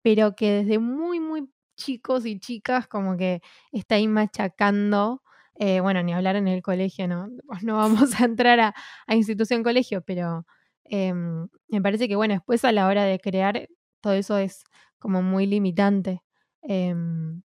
pero 0.02 0.34
que 0.34 0.52
desde 0.64 0.78
muy, 0.78 1.20
muy 1.20 1.50
chicos 1.76 2.24
y 2.24 2.40
chicas 2.40 2.88
como 2.88 3.18
que 3.18 3.42
está 3.72 3.96
ahí 3.96 4.08
machacando. 4.08 5.22
eh, 5.58 5.80
bueno, 5.80 6.02
ni 6.02 6.14
hablar 6.14 6.36
en 6.36 6.48
el 6.48 6.62
colegio, 6.62 7.06
no, 7.06 7.28
no 7.62 7.76
vamos 7.76 8.18
a 8.22 8.24
entrar 8.24 8.58
a, 8.60 8.74
institución 9.14 9.62
colegio, 9.62 10.00
pero 10.02 10.46
em, 10.84 11.46
me 11.68 11.82
parece 11.82 12.08
que, 12.08 12.16
bueno, 12.16 12.32
después 12.32 12.64
a 12.64 12.72
la 12.72 12.86
hora 12.88 13.04
de 13.04 13.18
crear, 13.20 13.68
todo 14.00 14.14
eso 14.14 14.38
es 14.38 14.64
como 14.98 15.22
muy 15.22 15.44
limitante. 15.46 16.22
em, 16.62 17.42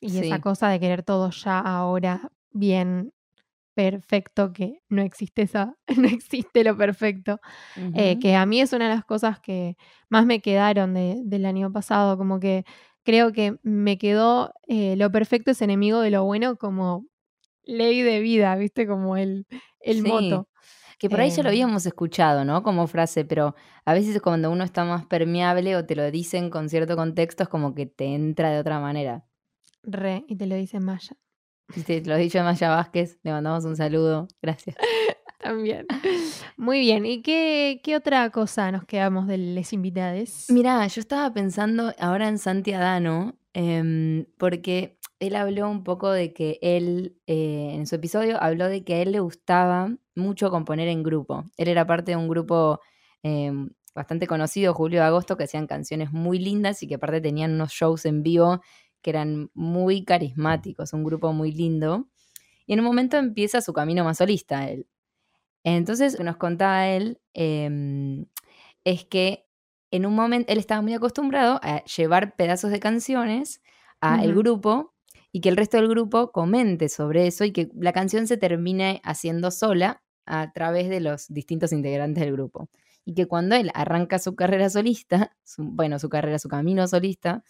y 0.00 0.18
esa 0.18 0.38
cosa 0.40 0.68
de 0.68 0.80
querer 0.80 1.02
todo 1.02 1.30
ya 1.30 1.58
ahora 1.60 2.30
bien 2.52 3.12
perfecto, 3.74 4.52
que 4.52 4.80
no 4.88 5.02
existe 5.02 5.42
esa, 5.42 5.76
no 5.98 6.08
existe 6.08 6.64
lo 6.64 6.76
perfecto. 6.76 7.38
Eh, 7.94 8.18
que 8.18 8.36
a 8.36 8.46
mí 8.46 8.60
es 8.60 8.72
una 8.72 8.88
de 8.88 8.94
las 8.96 9.04
cosas 9.04 9.40
que 9.40 9.76
más 10.10 10.26
me 10.26 10.40
quedaron 10.42 10.94
de- 10.94 11.22
del 11.24 11.46
año 11.46 11.72
pasado, 11.72 12.18
como 12.18 12.40
que 12.40 12.64
creo 13.04 13.32
que 13.32 13.58
me 13.62 13.98
quedó 13.98 14.52
eh, 14.68 14.96
lo 14.96 15.10
perfecto 15.12 15.50
es 15.52 15.62
enemigo 15.62 16.00
de 16.00 16.10
lo 16.12 16.24
bueno 16.24 16.56
como 16.58 17.06
ley 17.64 18.02
de 18.02 18.20
vida, 18.20 18.56
¿viste? 18.56 18.86
Como 18.88 19.16
el, 19.18 19.46
el 19.80 20.02
Sí. 20.02 20.04
moto. 20.04 20.48
Que 20.98 21.10
por 21.10 21.20
ahí 21.20 21.30
ya 21.30 21.42
lo 21.42 21.48
Em, 21.48 21.50
habíamos 21.50 21.86
escuchado, 21.86 22.44
¿no? 22.44 22.62
Como 22.62 22.86
frase, 22.86 23.24
pero 23.24 23.54
a 23.84 23.94
veces 23.94 24.20
cuando 24.22 24.50
uno 24.50 24.64
está 24.64 24.84
más 24.84 25.06
permeable 25.06 25.76
o 25.76 25.84
te 25.86 25.94
lo 25.96 26.10
dicen 26.10 26.50
con 26.50 26.68
cierto 26.70 26.96
contexto, 26.96 27.42
es 27.44 27.48
como 27.50 27.74
que 27.74 27.86
te 27.86 28.14
entra 28.14 28.50
de 28.50 28.60
otra 28.60 28.80
manera. 28.80 29.26
Re, 29.86 30.24
y 30.28 30.36
te 30.36 30.46
lo 30.46 30.56
dice 30.56 30.80
Maya. 30.80 31.16
Y 31.74 31.82
te 31.82 32.00
lo 32.02 32.16
dicho 32.16 32.42
Maya 32.42 32.70
Vázquez, 32.70 33.18
le 33.22 33.32
mandamos 33.32 33.64
un 33.64 33.76
saludo. 33.76 34.28
Gracias. 34.40 34.76
También. 35.40 35.86
Muy 36.56 36.80
bien. 36.80 37.06
¿Y 37.06 37.22
qué, 37.22 37.80
qué 37.82 37.96
otra 37.96 38.30
cosa 38.30 38.72
nos 38.72 38.84
quedamos 38.84 39.26
de 39.26 39.38
les 39.38 39.72
invitades? 39.72 40.46
Mirá, 40.50 40.86
yo 40.86 41.00
estaba 41.00 41.32
pensando 41.32 41.92
ahora 41.98 42.28
en 42.28 42.38
Santi 42.38 42.72
Adano, 42.72 43.38
em, 43.52 44.26
porque 44.38 44.98
él 45.20 45.36
habló 45.36 45.68
un 45.70 45.84
poco 45.84 46.10
de 46.10 46.32
que 46.32 46.58
él, 46.62 47.16
eh, 47.26 47.70
en 47.74 47.86
su 47.86 47.94
episodio, 47.96 48.42
habló 48.42 48.68
de 48.68 48.84
que 48.84 48.94
a 48.94 49.02
él 49.02 49.12
le 49.12 49.20
gustaba 49.20 49.94
mucho 50.14 50.50
componer 50.50 50.88
en 50.88 51.02
grupo. 51.02 51.44
Él 51.56 51.68
era 51.68 51.86
parte 51.86 52.12
de 52.12 52.16
un 52.16 52.28
grupo 52.28 52.80
em, 53.22 53.70
bastante 53.94 54.26
conocido, 54.26 54.74
Julio 54.74 55.00
de 55.00 55.06
Agosto, 55.06 55.36
que 55.36 55.44
hacían 55.44 55.66
canciones 55.66 56.12
muy 56.12 56.38
lindas 56.38 56.82
y 56.82 56.86
que 56.86 56.96
aparte 56.96 57.20
tenían 57.20 57.54
unos 57.54 57.72
shows 57.72 58.04
en 58.04 58.22
vivo 58.22 58.60
que 59.02 59.10
eran 59.10 59.50
muy 59.54 60.04
carismáticos, 60.04 60.92
un 60.92 61.04
grupo 61.04 61.32
muy 61.32 61.52
lindo. 61.52 62.08
Y 62.66 62.74
en 62.74 62.80
un 62.80 62.86
momento 62.86 63.16
empieza 63.18 63.60
su 63.62 63.72
camino 63.72 64.04
más 64.04 64.18
solista 64.18 64.68
él. 64.70 64.88
Entonces, 65.64 66.12
lo 66.14 66.18
que 66.18 66.24
nos 66.24 66.36
contaba 66.36 66.88
él 66.88 67.20
em, 67.34 68.26
es 68.84 69.04
que 69.04 69.46
en 69.90 70.06
un 70.06 70.14
momento 70.14 70.52
él 70.52 70.58
estaba 70.58 70.82
muy 70.82 70.94
acostumbrado 70.94 71.60
a 71.62 71.82
llevar 71.84 72.36
pedazos 72.36 72.70
de 72.70 72.80
canciones 72.80 73.62
al 74.00 74.32
Ujú. 74.32 74.38
grupo 74.38 74.94
y 75.32 75.40
que 75.40 75.48
el 75.48 75.56
resto 75.56 75.76
del 75.78 75.88
grupo 75.88 76.32
comente 76.32 76.88
sobre 76.88 77.26
eso 77.26 77.44
y 77.44 77.52
que 77.52 77.68
la 77.74 77.92
canción 77.92 78.26
se 78.26 78.36
termine 78.36 79.00
haciendo 79.04 79.50
sola 79.50 80.02
a 80.26 80.52
través 80.52 80.88
de 80.88 81.00
los 81.00 81.28
distintos 81.28 81.72
integrantes 81.72 82.22
del 82.24 82.32
grupo. 82.32 82.68
Y 83.04 83.14
que 83.14 83.26
cuando 83.26 83.54
él 83.56 83.70
arranca 83.74 84.18
su 84.18 84.34
carrera 84.34 84.68
solista, 84.70 85.36
su- 85.44 85.64
bueno, 85.64 85.98
su 85.98 86.08
carrera, 86.08 86.38
su 86.38 86.48
camino 86.48 86.88
solista, 86.88 87.44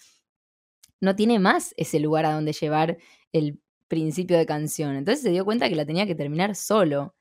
no 1.01 1.17
tiene 1.17 1.39
más 1.39 1.75
ese 1.77 2.01
lugar 2.01 2.27
a 2.27 2.33
donde 2.33 2.53
llevar 2.53 2.99
el 3.33 3.61
principio 3.89 4.37
de 4.37 4.47
canción. 4.47 4.97
Entonces 4.97 5.23
se 5.23 5.31
dio 5.31 5.45
cuenta 5.45 5.69
que 5.69 5.77
la 5.77 5.87
tenía 5.87 6.07
que 6.07 6.15
terminar 6.15 6.55
solo. 6.55 7.15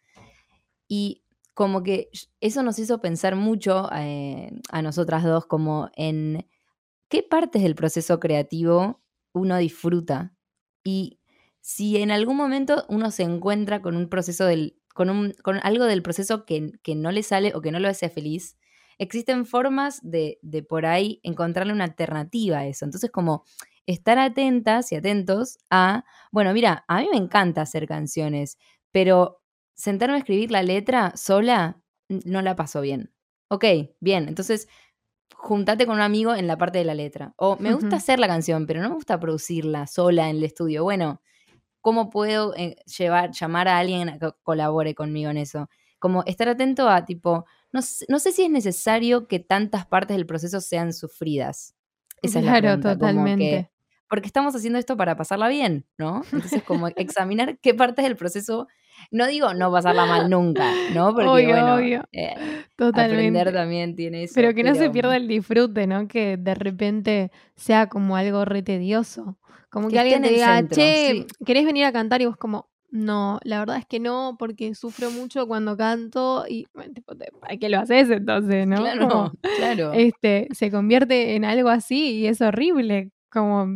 Y 0.87 1.23
como 1.53 1.83
que 1.83 2.09
eso 2.41 2.63
nos 2.63 2.79
hizo 2.79 3.01
pensar 3.01 3.35
mucho 3.35 3.89
eh, 3.93 4.51
a 4.71 4.81
nosotras 4.81 5.23
dos 5.23 5.45
como 5.45 5.89
en 5.95 6.47
qué 7.09 7.23
partes 7.23 7.63
del 7.63 7.75
proceso 7.75 8.19
creativo 8.19 9.01
uno 9.33 9.57
disfruta 9.57 10.33
y 10.83 11.19
si 11.61 11.97
en 11.97 12.11
algún 12.11 12.37
momento 12.37 12.85
uno 12.89 13.09
se 13.09 13.23
encuentra 13.23 13.81
con 13.81 13.97
un 13.97 14.07
proceso 14.07 14.45
del, 14.45 14.77
con, 14.93 15.09
un, 15.09 15.33
con 15.43 15.59
algo 15.63 15.85
del 15.85 16.03
proceso 16.03 16.45
que, 16.45 16.73
que 16.83 16.93
no 16.93 17.11
le 17.11 17.23
sale 17.23 17.53
o 17.55 17.61
que 17.61 17.71
no 17.71 17.79
lo 17.79 17.87
hace 17.87 18.09
feliz, 18.09 18.57
existen 18.97 19.45
formas 19.45 19.99
de, 20.03 20.39
de 20.41 20.63
por 20.63 20.85
ahí 20.85 21.19
encontrarle 21.23 21.73
una 21.73 21.83
alternativa 21.85 22.59
a 22.59 22.67
eso. 22.67 22.85
Entonces 22.85 23.11
como 23.11 23.43
estar 23.85 24.17
atentas 24.17 24.91
y 24.91 24.95
atentos 24.95 25.57
a, 25.69 26.05
bueno, 26.31 26.53
mira, 26.53 26.85
a 26.87 27.01
mí 27.01 27.07
me 27.11 27.17
encanta 27.17 27.61
hacer 27.61 27.87
canciones, 27.87 28.57
pero 28.91 29.41
sentarme 29.75 30.15
a 30.15 30.19
escribir 30.19 30.51
la 30.51 30.63
letra 30.63 31.13
sola 31.15 31.81
no 32.09 32.41
la 32.41 32.55
paso 32.55 32.81
bien. 32.81 33.11
Ok, 33.49 33.65
bien, 33.99 34.27
entonces 34.27 34.67
juntate 35.35 35.85
con 35.85 35.95
un 35.95 36.01
amigo 36.01 36.33
en 36.35 36.47
la 36.47 36.57
parte 36.57 36.79
de 36.79 36.85
la 36.85 36.95
letra. 36.95 37.33
O 37.37 37.57
me 37.57 37.73
gusta 37.73 37.97
hacer 37.97 38.19
la 38.19 38.27
canción, 38.27 38.65
pero 38.65 38.81
no 38.81 38.89
me 38.89 38.95
gusta 38.95 39.19
producirla 39.19 39.87
sola 39.87 40.29
en 40.29 40.37
el 40.37 40.43
estudio. 40.43 40.83
Bueno, 40.83 41.21
¿cómo 41.81 42.09
puedo 42.09 42.55
eh, 42.55 42.77
llevar, 42.97 43.31
llamar 43.31 43.67
a 43.67 43.79
alguien 43.79 44.09
a 44.09 44.19
que 44.19 44.31
colabore 44.43 44.95
conmigo 44.95 45.31
en 45.31 45.37
eso? 45.37 45.69
Como 45.99 46.23
estar 46.25 46.47
atento 46.49 46.89
a 46.89 47.05
tipo, 47.05 47.45
no, 47.71 47.81
sé- 47.81 48.05
no 48.09 48.19
sé 48.19 48.31
si 48.31 48.43
es 48.43 48.49
necesario 48.49 49.27
que 49.27 49.39
tantas 49.39 49.85
partes 49.85 50.15
del 50.17 50.25
proceso 50.25 50.61
sean 50.61 50.93
sufridas. 50.93 51.75
Esa 52.21 52.39
es 52.39 52.45
la 52.45 52.51
Claro, 52.51 52.79
pregunta, 52.79 52.89
como 52.89 52.99
que, 52.99 52.99
totalmente. 52.99 53.71
porque 54.09 54.27
estamos 54.27 54.55
haciendo 54.55 54.77
esto 54.79 54.95
para 54.97 55.15
pasarla 55.15 55.47
bien, 55.47 55.85
¿no? 55.97 56.23
Entonces, 56.31 56.63
como 56.63 56.87
examinar 56.87 57.57
qué 57.59 57.73
partes 57.73 58.03
del 58.05 58.15
proceso, 58.15 58.67
no 59.11 59.27
digo 59.27 59.53
no 59.53 59.71
pasarla 59.71 60.05
mal 60.05 60.29
nunca, 60.29 60.73
¿no? 60.93 61.13
Porque 61.13 61.27
Obvio, 61.29 61.49
bueno, 61.49 61.75
obvio. 61.75 62.03
eh, 62.13 62.35
aprender 62.35 62.67
Totalmente. 62.75 63.51
también 63.51 63.95
tiene 63.95 64.23
eso, 64.23 64.33
Pero 64.35 64.53
que 64.53 64.63
no 64.63 64.75
se 64.75 64.89
pierda 64.89 65.15
el 65.17 65.27
disfrute, 65.27 65.87
¿no? 65.87 66.07
Que 66.07 66.37
de 66.37 66.55
repente 66.55 67.31
sea 67.55 67.87
como 67.89 68.15
algo 68.15 68.45
re 68.45 68.61
tedioso. 68.63 69.37
Como 69.69 69.89
que 69.89 69.99
alguien 69.99 70.17
en 70.19 70.29
te 70.29 70.31
diga, 70.31 70.55
centro, 70.57 70.75
che, 70.75 71.11
sí. 71.11 71.27
¿querés 71.45 71.65
venir 71.65 71.85
a 71.85 71.91
cantar? 71.91 72.21
Y 72.21 72.25
vos 72.27 72.37
como, 72.37 72.69
no, 72.95 73.39
la 73.43 73.59
verdad 73.59 73.77
es 73.77 73.85
que 73.85 73.99
no, 73.99 74.37
porque 74.39 74.73
sufro 74.73 75.11
mucho 75.11 75.47
cuando 75.47 75.75
canto 75.75 76.45
y, 76.47 76.65
bueno, 76.73 76.93
¿para 77.41 77.57
qué 77.57 77.67
lo 77.67 77.79
haces 77.79 78.09
entonces, 78.09 78.65
no? 78.67 78.77
Claro, 78.77 79.33
claro. 79.57 79.91
este, 79.93 80.47
se 80.51 80.71
convierte 80.71 81.35
en 81.35 81.43
algo 81.43 81.67
así 81.69 82.19
y 82.19 82.27
es 82.27 82.39
horrible, 82.39 83.11
como 83.29 83.67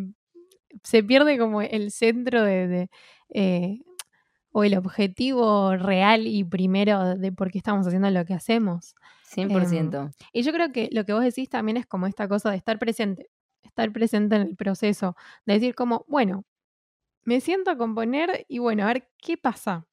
se 0.84 1.04
pierde 1.04 1.38
como 1.38 1.62
el 1.62 1.92
centro 1.92 2.44
de, 2.44 2.68
de, 2.70 2.90
eh, 3.34 3.80
o 4.52 4.64
el 4.64 4.78
objetivo 4.78 5.76
real 5.76 6.26
y 6.26 6.46
primero 6.46 7.16
de 7.16 7.32
por 7.34 7.52
qué 7.52 7.58
estamos 7.58 7.86
haciendo 7.86 8.10
lo 8.10 8.24
que 8.24 8.34
hacemos. 8.34 8.96
Em, 9.36 9.50
100%. 9.50 10.12
y 10.32 10.42
yo 10.44 10.54
creo 10.54 10.72
que 10.72 10.88
lo 10.92 11.06
que 11.06 11.14
vos 11.14 11.24
decís 11.24 11.50
también 11.50 11.78
es 11.78 11.86
como 11.86 12.08
esta 12.08 12.28
cosa 12.30 12.52
de 12.52 12.58
estar 12.58 12.80
presente, 12.80 13.30
estar 13.64 13.92
presente 13.92 14.38
en 14.38 14.44
el 14.44 14.56
proceso, 14.56 15.18
de 15.46 15.56
decir 15.56 15.76
como, 15.76 16.06
bueno, 16.08 16.46
me 17.30 17.42
siento 17.42 17.70
a 17.70 17.78
componer 17.78 18.48
y 18.48 18.58
bueno, 18.58 18.84
a 18.84 18.88
ver 18.88 19.08
qué 19.20 19.38
pasa. 19.38 19.86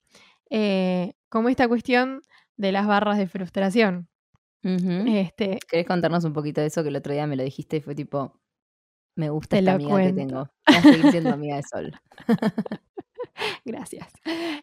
Eh, 0.48 1.12
como 1.28 1.50
esta 1.50 1.68
cuestión 1.68 2.22
de 2.56 2.72
las 2.72 2.86
barras 2.86 3.18
de 3.18 3.26
frustración. 3.26 4.08
Este, 4.62 5.58
¿Querés 5.68 5.86
contarnos 5.86 6.24
un 6.24 6.32
poquito 6.32 6.62
de 6.62 6.68
eso 6.68 6.82
que 6.82 6.88
el 6.88 6.96
otro 6.96 7.12
día 7.12 7.26
me 7.26 7.36
lo 7.36 7.44
dijiste 7.44 7.76
y 7.76 7.80
fue 7.80 7.94
tipo, 7.94 8.40
me 9.16 9.28
gusta 9.28 9.58
esta 9.58 9.74
amiga 9.74 10.02
que 10.02 10.12
tengo. 10.14 10.50
Voy 10.66 10.76
a 10.76 10.82
seguir 10.82 11.10
siendo 11.10 11.30
amiga 11.34 11.56
de 11.56 11.62
Sol. 11.62 11.92
Gracias. 13.66 14.08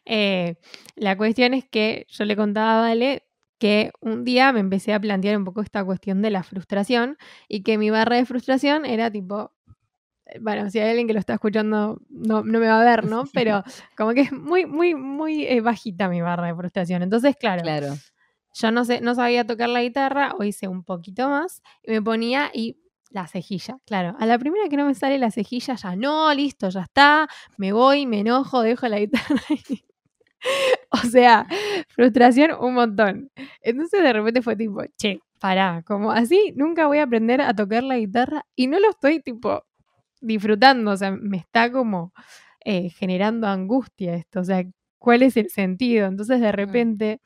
Eh, 0.03 0.55
la 0.95 1.15
cuestión 1.15 1.53
es 1.53 1.65
que 1.69 2.07
yo 2.09 2.25
le 2.25 2.35
contaba 2.35 2.79
a 2.79 2.81
Vale 2.81 3.27
que 3.59 3.91
un 4.01 4.25
día 4.25 4.51
me 4.51 4.61
empecé 4.61 4.93
a 4.93 4.99
plantear 4.99 5.37
un 5.37 5.45
poco 5.45 5.61
esta 5.61 5.85
cuestión 5.85 6.23
de 6.23 6.31
la 6.31 6.41
frustración 6.41 7.17
y 7.47 7.61
que 7.61 7.77
mi 7.77 7.91
barra 7.91 8.15
de 8.15 8.25
frustración 8.25 8.83
era 8.85 9.11
tipo, 9.11 9.53
bueno, 10.41 10.69
si 10.69 10.79
hay 10.79 10.89
alguien 10.89 11.07
que 11.07 11.13
lo 11.13 11.19
está 11.19 11.33
escuchando 11.33 11.99
no, 12.09 12.43
no 12.43 12.59
me 12.59 12.67
va 12.67 12.81
a 12.81 12.83
ver, 12.85 13.05
¿no? 13.05 13.23
Pero 13.33 13.63
como 13.97 14.13
que 14.13 14.21
es 14.21 14.31
muy, 14.31 14.65
muy, 14.65 14.95
muy 14.95 15.45
eh, 15.45 15.61
bajita 15.61 16.07
mi 16.09 16.21
barra 16.21 16.47
de 16.47 16.55
frustración. 16.55 17.03
Entonces, 17.03 17.35
claro, 17.37 17.61
Claro. 17.63 17.93
yo 18.53 18.71
no 18.71 18.85
sé, 18.85 19.01
no 19.01 19.15
sabía 19.15 19.45
tocar 19.45 19.69
la 19.69 19.81
guitarra, 19.81 20.33
o 20.39 20.43
hice 20.43 20.67
un 20.67 20.83
poquito 20.83 21.29
más, 21.29 21.61
y 21.83 21.91
me 21.91 22.01
ponía 22.01 22.49
y 22.53 22.77
la 23.09 23.27
cejilla, 23.27 23.77
claro. 23.85 24.15
A 24.19 24.25
la 24.25 24.39
primera 24.39 24.67
que 24.69 24.77
no 24.77 24.85
me 24.87 24.95
sale 24.95 25.19
la 25.19 25.29
cejilla, 25.29 25.75
ya 25.75 25.95
no, 25.95 26.33
listo, 26.33 26.69
ya 26.69 26.81
está, 26.81 27.27
me 27.57 27.71
voy, 27.71 28.07
me 28.07 28.21
enojo, 28.21 28.61
dejo 28.63 28.87
la 28.87 28.99
guitarra 28.99 29.35
ahí. 29.49 29.83
O 30.91 30.97
sea, 30.97 31.47
frustración 31.89 32.51
un 32.59 32.73
montón. 32.73 33.31
Entonces 33.61 34.01
de 34.03 34.13
repente 34.13 34.41
fue 34.41 34.55
tipo, 34.55 34.81
che, 34.97 35.19
pará, 35.39 35.83
como 35.85 36.11
así 36.11 36.53
nunca 36.55 36.87
voy 36.87 36.97
a 36.99 37.03
aprender 37.03 37.41
a 37.41 37.53
tocar 37.53 37.83
la 37.83 37.97
guitarra 37.97 38.45
y 38.55 38.67
no 38.67 38.79
lo 38.79 38.89
estoy 38.89 39.19
tipo 39.21 39.63
disfrutando, 40.23 40.91
o 40.91 40.97
sea, 40.97 41.11
me 41.11 41.37
está 41.37 41.71
como 41.71 42.13
eh, 42.65 42.89
generando 42.89 43.47
angustia 43.47 44.15
esto, 44.15 44.41
o 44.41 44.43
sea, 44.43 44.63
¿cuál 44.99 45.23
es 45.23 45.37
el 45.37 45.49
sentido? 45.49 46.07
Entonces 46.07 46.39
de 46.41 46.51
repente 46.51 47.21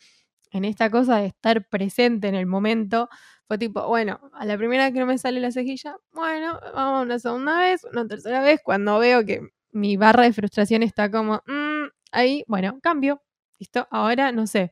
en 0.52 0.66
esta 0.66 0.90
cosa 0.90 1.18
de 1.18 1.28
estar 1.28 1.68
presente 1.70 2.28
en 2.28 2.36
el 2.36 2.46
momento, 2.46 3.10
fue 3.48 3.58
tipo, 3.58 3.88
bueno, 3.88 4.20
a 4.34 4.46
la 4.46 4.58
primera 4.58 4.92
que 4.92 5.00
no 5.00 5.06
me 5.06 5.18
sale 5.18 5.40
la 5.40 5.52
cejilla, 5.52 5.98
bueno, 6.12 6.60
vamos 6.74 7.06
una 7.06 7.20
segunda 7.20 7.58
vez, 7.60 7.84
una 7.86 8.08
tercera 8.08 8.42
vez, 8.42 8.62
cuando 8.64 9.00
veo 9.00 9.26
que 9.26 9.42
mi 9.72 9.98
barra 9.98 10.24
de 10.24 10.34
frustración 10.34 10.84
está 10.84 11.12
como, 11.12 11.42
mm, 11.48 11.88
ahí, 12.12 12.44
bueno, 12.48 12.80
cambio, 12.82 13.22
listo, 13.60 13.88
ahora 13.92 14.32
no 14.32 14.48
sé, 14.48 14.72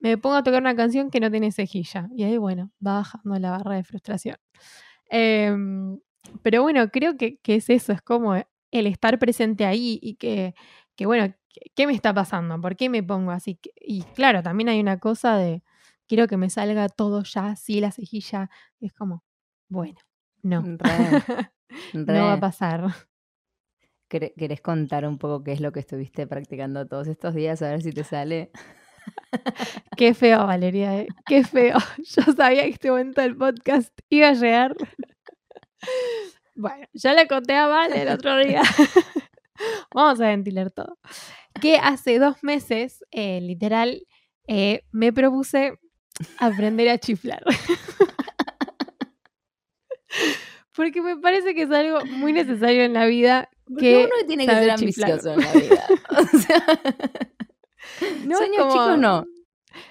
me 0.00 0.18
pongo 0.18 0.36
a 0.36 0.42
tocar 0.42 0.60
una 0.62 0.76
canción 0.76 1.10
que 1.10 1.20
no 1.20 1.30
tiene 1.30 1.52
cejilla, 1.52 2.08
y 2.16 2.24
ahí, 2.24 2.36
bueno, 2.38 2.72
va 2.84 2.96
bajando 2.96 3.38
la 3.38 3.50
barra 3.52 3.76
de 3.76 3.84
frustración. 3.84 4.36
Em, 5.10 5.98
pero 6.42 6.62
bueno, 6.62 6.88
creo 6.90 7.16
que, 7.16 7.38
es 7.44 7.70
eso, 7.70 7.92
es 7.92 8.02
como 8.02 8.34
el 8.34 8.86
estar 8.86 9.18
presente 9.18 9.64
ahí 9.64 9.98
y 10.02 10.14
que, 10.16 10.54
que 10.96 11.06
bueno, 11.06 11.34
¿qué 11.74 11.86
me 11.86 11.92
está 11.92 12.14
pasando? 12.14 12.60
¿Por 12.60 12.76
qué 12.76 12.88
me 12.88 13.02
pongo 13.02 13.30
así? 13.30 13.58
Y 13.80 14.02
claro, 14.14 14.42
también 14.42 14.68
hay 14.68 14.80
una 14.80 14.98
cosa 14.98 15.36
de 15.36 15.62
quiero 16.06 16.26
que 16.26 16.36
me 16.36 16.50
salga 16.50 16.88
todo 16.88 17.22
ya 17.22 17.48
así, 17.48 17.80
la 17.80 17.90
cejilla. 17.92 18.50
es 18.80 18.92
como, 18.92 19.24
bueno, 19.68 19.98
no. 20.42 20.62
no 21.94 22.24
va 22.24 22.34
a 22.34 22.40
pasar. 22.40 22.92
¿Querés 24.08 24.60
contar 24.60 25.06
un 25.06 25.16
poco 25.16 25.42
qué 25.42 25.52
es 25.52 25.60
lo 25.60 25.72
que 25.72 25.80
estuviste 25.80 26.26
practicando 26.26 26.86
todos 26.86 27.08
estos 27.08 27.34
días? 27.34 27.62
A 27.62 27.70
ver 27.70 27.82
si 27.82 27.92
te 27.92 28.04
sale. 28.04 28.50
Qué 29.96 30.14
feo, 30.14 30.46
Valeria, 30.46 30.98
¿eh? 30.98 31.08
qué 31.26 31.44
feo. 31.44 31.76
Yo 31.98 32.22
sabía 32.34 32.62
que 32.62 32.70
este 32.70 32.90
momento 32.90 33.20
del 33.20 33.36
podcast 33.36 33.92
iba 34.10 34.28
a 34.28 34.34
llegar. 34.34 34.76
Bueno, 36.54 36.86
ya 36.92 37.14
le 37.14 37.26
conté 37.26 37.54
a 37.54 37.66
Vale 37.66 38.02
el 38.02 38.08
otro 38.08 38.36
día. 38.38 38.62
Vamos 39.94 40.20
a 40.20 40.28
ventilar 40.28 40.70
todo. 40.70 40.98
Que 41.60 41.76
hace 41.76 42.18
dos 42.18 42.42
meses, 42.42 43.04
eh, 43.10 43.40
literal, 43.40 44.06
eh, 44.46 44.84
me 44.90 45.12
propuse 45.12 45.78
aprender 46.38 46.88
a 46.88 46.98
chiflar. 46.98 47.42
Porque 50.74 51.02
me 51.02 51.16
parece 51.18 51.54
que 51.54 51.62
es 51.62 51.70
algo 51.70 52.04
muy 52.06 52.32
necesario 52.32 52.84
en 52.84 52.94
la 52.94 53.06
vida. 53.06 53.50
que 53.78 54.04
uno 54.04 54.26
tiene 54.26 54.46
que 54.46 54.52
ser 54.52 54.70
ambicioso 54.70 55.34
en 55.34 55.40
la 55.40 55.52
vida. 55.52 55.86
O 56.10 56.24
sea, 56.38 56.64
no 58.26 58.36
Sueños 58.36 58.72
chicos 58.72 58.98
no. 58.98 59.24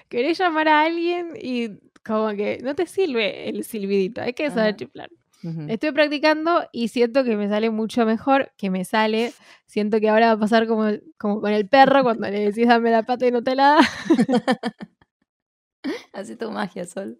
Querés 0.08 0.38
llamar 0.38 0.68
a 0.68 0.82
alguien 0.82 1.36
y 1.40 1.70
como 2.04 2.30
que 2.30 2.58
no 2.62 2.74
te 2.74 2.86
sirve 2.86 3.48
el 3.48 3.64
silbidito, 3.64 4.22
hay 4.22 4.32
que 4.32 4.50
saber 4.50 4.76
chiflar. 4.76 5.10
Estoy 5.68 5.92
practicando 5.92 6.68
y 6.72 6.88
siento 6.88 7.24
que 7.24 7.36
me 7.36 7.48
sale 7.48 7.70
mucho 7.70 8.06
mejor, 8.06 8.52
que 8.56 8.70
me 8.70 8.84
sale. 8.84 9.32
Siento 9.66 9.98
que 9.98 10.08
ahora 10.08 10.26
va 10.26 10.32
a 10.32 10.38
pasar 10.38 10.66
como, 10.66 10.88
como 11.18 11.40
con 11.40 11.52
el 11.52 11.68
perro 11.68 12.04
cuando 12.04 12.28
le 12.28 12.40
decís 12.40 12.68
dame 12.68 12.90
la 12.90 13.02
pata 13.02 13.26
y 13.26 13.32
no 13.32 13.42
te 13.42 13.56
la 13.56 13.76
da. 13.76 13.80
Hace 16.12 16.36
tu 16.36 16.50
magia, 16.50 16.86
Sol. 16.86 17.18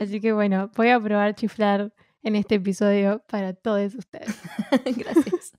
Así 0.00 0.20
que 0.20 0.32
bueno, 0.32 0.70
voy 0.76 0.90
a 0.90 1.00
probar 1.00 1.34
chiflar 1.34 1.92
en 2.22 2.36
este 2.36 2.56
episodio 2.56 3.24
para 3.28 3.52
todos 3.52 3.94
ustedes. 3.94 4.40
Gracias. 4.96 5.52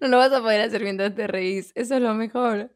No 0.00 0.08
lo 0.08 0.16
vas 0.16 0.32
a 0.32 0.40
poder 0.40 0.62
hacer 0.62 0.82
mientras 0.82 1.14
te 1.14 1.26
reís. 1.26 1.72
Eso 1.74 1.96
es 1.96 2.02
lo 2.02 2.14
mejor. 2.14 2.74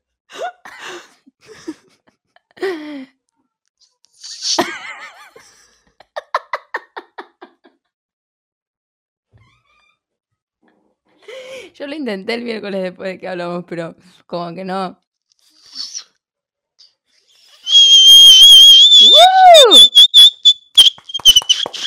Yo 11.75 11.87
lo 11.87 11.95
intenté 11.97 12.35
el 12.35 12.43
miércoles 12.45 12.83
después 12.83 13.11
de 13.11 13.19
que 13.19 13.29
hablamos, 13.29 13.65
pero 13.67 13.97
como 14.27 14.55
que 14.55 14.65
no. 14.65 15.01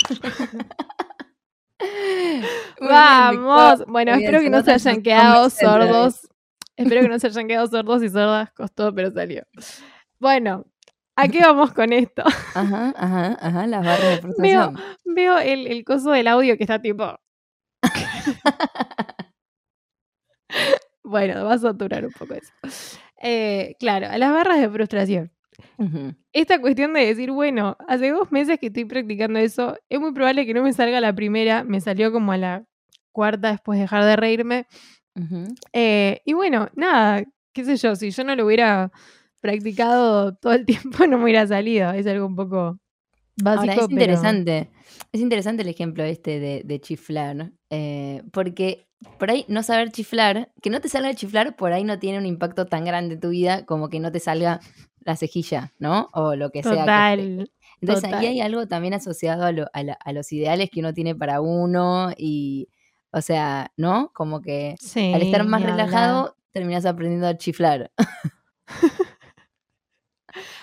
Vamos. 2.80 3.86
Bueno, 3.88 4.13
espero 4.13 4.40
que 4.40 4.50
no 4.50 4.63
se 4.63 4.72
hayan 4.72 5.02
quedado 5.02 5.50
sordos. 5.50 6.28
Espero 6.76 7.02
que 7.02 7.10
no 7.10 7.20
se 7.20 7.28
hayan 7.28 7.48
quedado 7.48 7.68
sordos 7.68 8.04
y 8.04 8.10
sordas. 8.10 8.52
Costó, 8.54 8.94
pero 8.94 9.12
salió. 9.12 9.44
Bueno, 10.20 10.66
¿a 11.16 11.28
qué 11.28 11.42
vamos 11.42 11.74
con 11.74 11.92
esto? 11.94 12.24
Ajá, 12.56 12.94
ajá, 12.96 13.38
ajá, 13.40 13.68
las 13.68 13.86
barras 13.86 14.10
de 14.10 14.18
frustración. 14.22 14.78
Veo, 15.06 15.38
el, 15.40 15.68
el 15.68 15.84
coso 15.84 16.12
del 16.12 16.28
audio 16.28 16.58
que 16.58 16.63
está 16.63 16.82
tipo. 16.82 17.20
bueno, 21.04 21.46
va 21.46 21.54
a 21.54 21.58
saturar 21.58 22.06
un 22.06 22.12
poco 22.12 22.34
eso. 22.36 22.54
Eh, 23.22 23.76
claro, 23.80 24.16
las 24.18 24.32
barras 24.32 24.60
de 24.60 24.70
frustración. 24.70 25.32
Esta 26.34 26.60
cuestión 26.62 26.93
de 26.93 27.06
decir, 27.06 27.32
bueno, 27.32 27.78
hace 27.88 28.12
dos 28.12 28.32
meses 28.32 28.60
que 28.60 28.67
estoy 28.67 28.86
practicando 28.86 29.39
eso, 29.39 29.78
es 29.89 30.00
muy 30.00 30.12
probable 30.12 30.46
que 30.46 30.54
no 30.54 30.63
me 30.63 30.74
salga 30.74 31.02
la 31.02 31.13
primera, 31.13 31.63
me 31.63 31.82
salió 31.82 32.12
como 32.12 32.32
a 32.32 32.38
la 32.38 32.65
cuarta 33.12 33.52
después 33.52 33.78
de 33.78 33.84
dejar 33.84 34.06
de 34.06 34.15
reírme. 34.15 34.67
Eh, 35.74 36.22
y 36.26 36.34
bueno, 36.34 36.70
nada, 36.76 37.24
qué 37.54 37.65
sé 37.65 37.78
yo, 37.78 37.96
si 37.96 38.12
yo 38.12 38.24
no 38.24 38.36
lo 38.36 38.46
hubiera 38.46 38.91
practicado 39.41 40.36
todo 40.36 40.54
el 40.54 40.65
tiempo 40.65 41.08
no 41.08 41.17
me 41.17 41.24
hubiera 41.24 41.48
salido, 41.48 41.91
es 41.91 42.06
algo 42.06 42.28
un 42.28 42.36
poco 42.36 42.80
básico. 43.41 43.86
es 43.86 43.91
interesante, 43.91 44.70
es 45.12 45.22
interesante 45.22 45.63
el 45.63 45.70
ejemplo 45.70 46.04
este 46.04 46.39
de, 46.63 46.80
chiflar, 46.82 47.52
eh, 47.72 48.24
porque 48.32 48.88
por 49.17 49.32
ahí 49.32 49.46
no 49.48 49.63
saber 49.63 49.91
chiflar, 49.91 50.52
que 50.62 50.70
no 50.70 50.82
te 50.82 50.89
salga 50.89 51.13
chiflar, 51.13 51.56
por 51.56 51.72
ahí 51.72 51.84
no 51.84 51.98
tiene 52.00 52.17
un 52.17 52.26
impacto 52.26 52.65
tan 52.65 52.86
grande 52.86 53.15
en 53.15 53.20
tu 53.20 53.30
vida 53.30 53.65
como 53.65 53.89
que 53.89 54.00
no 54.00 54.12
te 54.12 54.20
salga 54.20 54.60
la 55.08 55.15
cejilla, 55.15 55.74
¿no? 55.80 56.10
O 56.13 56.36
lo 56.36 56.52
que 56.52 56.62
sea. 56.62 56.74
Total. 56.74 57.50
Entonces 57.82 58.13
ahí 58.13 58.26
hay 58.28 58.41
algo 58.41 58.67
también 58.67 58.93
asociado 58.93 59.46
a, 59.46 60.12
los 60.12 60.32
ideales 60.34 60.70
que 60.70 60.82
uno 60.82 60.93
tiene 60.93 61.15
para 61.15 61.39
uno 61.41 62.12
y, 62.17 62.67
o 63.12 63.22
sea, 63.22 63.72
¿no? 63.78 64.12
Como 64.13 64.41
que 64.41 64.76
al 64.96 65.22
estar 65.22 65.46
más 65.46 65.63
relajado 65.63 66.36
terminas 66.52 66.86
aprendiendo 66.86 67.28
a 67.28 67.38
chiflar. 67.38 67.91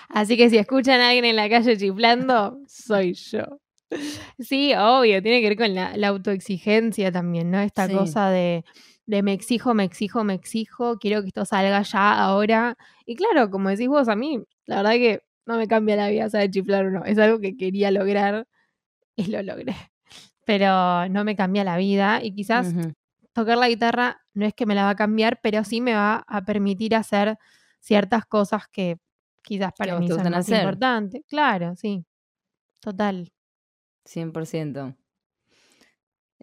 Así 0.09 0.37
que 0.37 0.49
si 0.49 0.57
escuchan 0.57 1.01
a 1.01 1.07
alguien 1.07 1.25
en 1.25 1.35
la 1.37 1.49
calle 1.49 1.75
chiflando, 1.75 2.59
soy 2.67 3.13
yo. 3.13 3.59
Sí, 4.39 4.73
obvio, 4.75 5.21
tiene 5.23 5.41
que 5.41 5.49
ver 5.49 5.57
con 5.57 5.73
la, 5.73 6.07
autoexigencia 6.07 7.11
también, 7.11 7.49
¿no? 7.49 7.59
Esta 7.61 7.89
cosa 7.89 8.29
de, 8.29 8.63
de 9.05 9.23
me 9.23 9.33
exijo, 9.33 9.73
me 9.73 9.83
exijo, 9.83 10.23
me 10.23 10.33
exijo, 10.33 10.97
quiero 10.97 11.21
que 11.21 11.27
esto 11.27 11.45
salga 11.45 11.81
ya, 11.81 12.13
ahora. 12.19 12.77
Y 13.05 13.15
claro, 13.15 13.49
como 13.49 13.69
decís 13.69 13.87
vos, 13.87 14.07
a 14.07 14.15
mí, 14.15 14.43
la 14.65 14.77
verdad 14.77 14.91
que 14.93 15.23
no 15.45 15.57
me 15.57 15.67
cambia 15.67 15.95
la 15.95 16.09
vida 16.09 16.29
saber 16.29 16.49
chiflar 16.49 16.85
o 16.85 16.91
no. 16.91 17.05
Es 17.05 17.17
algo 17.19 17.39
que 17.39 17.55
quería 17.55 17.91
lograr 17.91 18.47
y 19.15 19.27
lo 19.27 19.41
logré. 19.43 19.75
Pero 20.45 21.07
no 21.09 21.23
me 21.23 21.35
cambia 21.35 21.63
la 21.63 21.77
vida 21.77 22.23
y 22.23 22.33
quizás 22.33 22.73
tocar 23.33 23.57
la 23.57 23.67
guitarra 23.67 24.21
no 24.33 24.45
es 24.45 24.53
que 24.53 24.65
me 24.65 24.75
la 24.75 24.83
va 24.83 24.91
a 24.91 24.95
cambiar, 24.95 25.39
pero 25.41 25.63
sí 25.63 25.81
me 25.81 25.95
va 25.95 26.23
a 26.27 26.45
permitir 26.45 26.93
hacer 26.93 27.37
ciertas 27.79 28.25
cosas 28.25 28.67
que 28.67 28.97
quizás 29.41 29.73
para 29.75 29.99
mí 29.99 30.07
son 30.07 30.29
más 30.29 30.47
importantes. 30.47 31.23
Claro, 31.27 31.75
sí. 31.75 32.05
Total. 32.79 33.31
100%. 34.05 34.95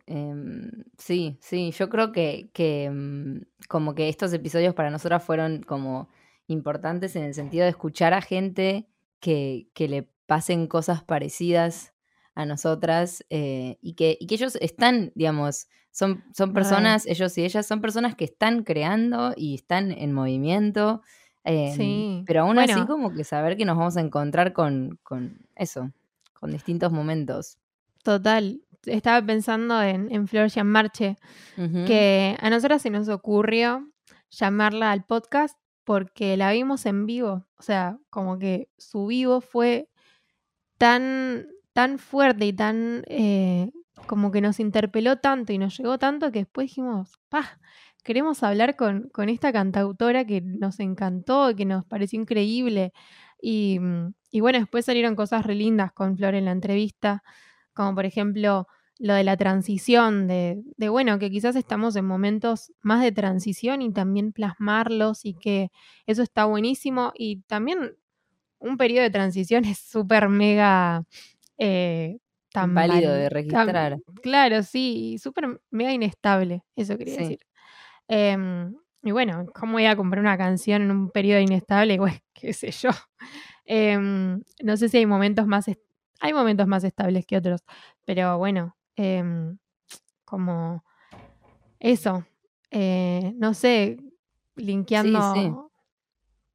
Em, 0.06 0.84
sí, 0.98 1.38
sí, 1.40 1.70
yo 1.72 1.88
creo 1.88 2.12
que, 2.12 2.50
que 2.52 2.90
mm, 2.90 3.42
como 3.68 3.94
que 3.94 4.08
estos 4.08 4.32
episodios 4.32 4.74
para 4.74 4.90
nosotras 4.90 5.22
fueron 5.22 5.62
como 5.62 6.08
importantes 6.46 7.16
en 7.16 7.24
el 7.24 7.34
sentido 7.34 7.64
de 7.64 7.70
escuchar 7.70 8.14
a 8.14 8.20
gente 8.20 8.88
que, 9.20 9.68
que 9.74 9.88
le 9.88 10.08
pasen 10.26 10.66
cosas 10.66 11.02
parecidas 11.02 11.92
a 12.34 12.46
nosotras 12.46 13.24
eh, 13.30 13.78
y, 13.82 13.94
que, 13.94 14.16
y 14.18 14.26
que 14.26 14.34
ellos 14.34 14.56
están, 14.60 15.12
digamos, 15.14 15.68
son, 15.90 16.24
son 16.34 16.54
personas, 16.54 17.06
ellos 17.06 17.36
y 17.36 17.44
ellas 17.44 17.66
son 17.66 17.80
personas 17.82 18.14
que 18.14 18.24
están 18.24 18.64
creando 18.64 19.34
y 19.36 19.54
están 19.54 19.92
en 19.92 20.12
movimiento. 20.12 21.02
Em, 21.44 21.76
sí. 21.76 22.24
Pero 22.26 22.42
aún 22.42 22.58
así 22.58 22.86
como 22.86 23.12
que 23.12 23.24
saber 23.24 23.56
que 23.56 23.66
nos 23.66 23.76
vamos 23.76 23.96
a 23.96 24.00
encontrar 24.00 24.54
con, 24.54 24.98
con 25.02 25.46
eso, 25.54 25.92
con 26.32 26.50
distintos 26.50 26.90
momentos. 26.92 27.58
Total, 28.02 28.62
estaba 28.86 29.24
pensando 29.24 29.82
en, 29.82 30.12
en 30.12 30.26
Flor 30.28 30.48
Marche, 30.64 31.16
que 31.86 32.36
a 32.40 32.50
nosotras 32.50 32.82
se 32.82 32.90
nos 32.90 33.08
ocurrió 33.08 33.88
llamarla 34.30 34.92
al 34.92 35.04
podcast 35.04 35.58
porque 35.84 36.36
la 36.36 36.52
vimos 36.52 36.86
en 36.86 37.06
vivo. 37.06 37.46
O 37.58 37.62
sea, 37.62 37.98
como 38.10 38.38
que 38.38 38.68
su 38.78 39.06
vivo 39.06 39.40
fue 39.40 39.88
tan, 40.78 41.46
tan 41.72 41.98
fuerte 41.98 42.46
y 42.46 42.52
tan 42.52 43.04
eh, 43.08 43.70
como 44.06 44.30
que 44.32 44.40
nos 44.40 44.60
interpeló 44.60 45.18
tanto 45.18 45.52
y 45.52 45.58
nos 45.58 45.76
llegó 45.76 45.98
tanto 45.98 46.32
que 46.32 46.40
después 46.40 46.68
dijimos, 46.68 47.18
pa, 47.28 47.58
queremos 48.02 48.42
hablar 48.42 48.76
con, 48.76 49.08
con 49.10 49.28
esta 49.28 49.52
cantautora 49.52 50.24
que 50.24 50.40
nos 50.40 50.80
encantó, 50.80 51.54
que 51.56 51.64
nos 51.64 51.84
pareció 51.84 52.20
increíble. 52.20 52.92
Y, 53.40 53.80
y 54.30 54.40
bueno, 54.40 54.58
después 54.58 54.84
salieron 54.84 55.16
cosas 55.16 55.44
re 55.44 55.54
lindas 55.54 55.92
con 55.92 56.16
Flor 56.16 56.34
en 56.34 56.44
la 56.46 56.52
entrevista, 56.52 57.22
como 57.74 57.94
por 57.94 58.04
ejemplo 58.04 58.66
lo 58.98 59.14
de 59.14 59.24
la 59.24 59.36
transición, 59.36 60.28
de, 60.28 60.62
de, 60.76 60.88
bueno, 60.88 61.18
que 61.18 61.30
quizás 61.30 61.56
estamos 61.56 61.96
en 61.96 62.04
momentos 62.04 62.72
más 62.82 63.02
de 63.02 63.10
transición 63.10 63.82
y 63.82 63.92
también 63.92 64.32
plasmarlos 64.32 65.24
y 65.24 65.34
que 65.34 65.70
eso 66.06 66.22
está 66.22 66.44
buenísimo. 66.44 67.12
Y 67.16 67.40
también 67.42 67.96
un 68.58 68.76
periodo 68.76 69.02
de 69.02 69.10
transición 69.10 69.64
es 69.64 69.78
súper 69.78 70.28
mega... 70.28 71.04
Eh, 71.58 72.18
tan 72.52 72.74
válido 72.74 73.12
de 73.12 73.28
registrar. 73.28 73.98
claro, 74.22 74.62
sí, 74.62 75.16
súper 75.18 75.60
mega 75.70 75.92
inestable, 75.92 76.62
eso 76.76 76.98
quería 76.98 77.16
decir. 77.16 77.38
Em, 78.08 78.74
y 79.02 79.10
bueno, 79.10 79.46
¿cómo 79.54 79.72
voy 79.72 79.86
a 79.86 79.96
comprar 79.96 80.20
una 80.20 80.36
canción 80.36 80.82
en 80.82 80.90
un 80.90 81.10
periodo 81.10 81.40
inestable? 81.40 81.98
Pues, 82.02 82.20
qué 82.34 82.52
sé 82.52 82.70
yo. 82.70 82.90
Em, 83.64 84.42
no 84.62 84.76
sé 84.76 84.88
si 84.88 84.98
hay 84.98 85.06
momentos 85.06 85.46
más, 85.46 85.66
hay 86.22 86.32
momentos 86.32 86.68
más 86.68 86.84
estables 86.84 87.26
que 87.26 87.36
otros, 87.36 87.64
pero 88.04 88.38
bueno, 88.38 88.76
em, 88.94 89.58
como 90.24 90.84
eso, 91.80 92.24
eh, 92.70 93.34
no 93.36 93.54
sé, 93.54 93.98
linkeando... 94.54 95.34
Sí, 95.34 95.40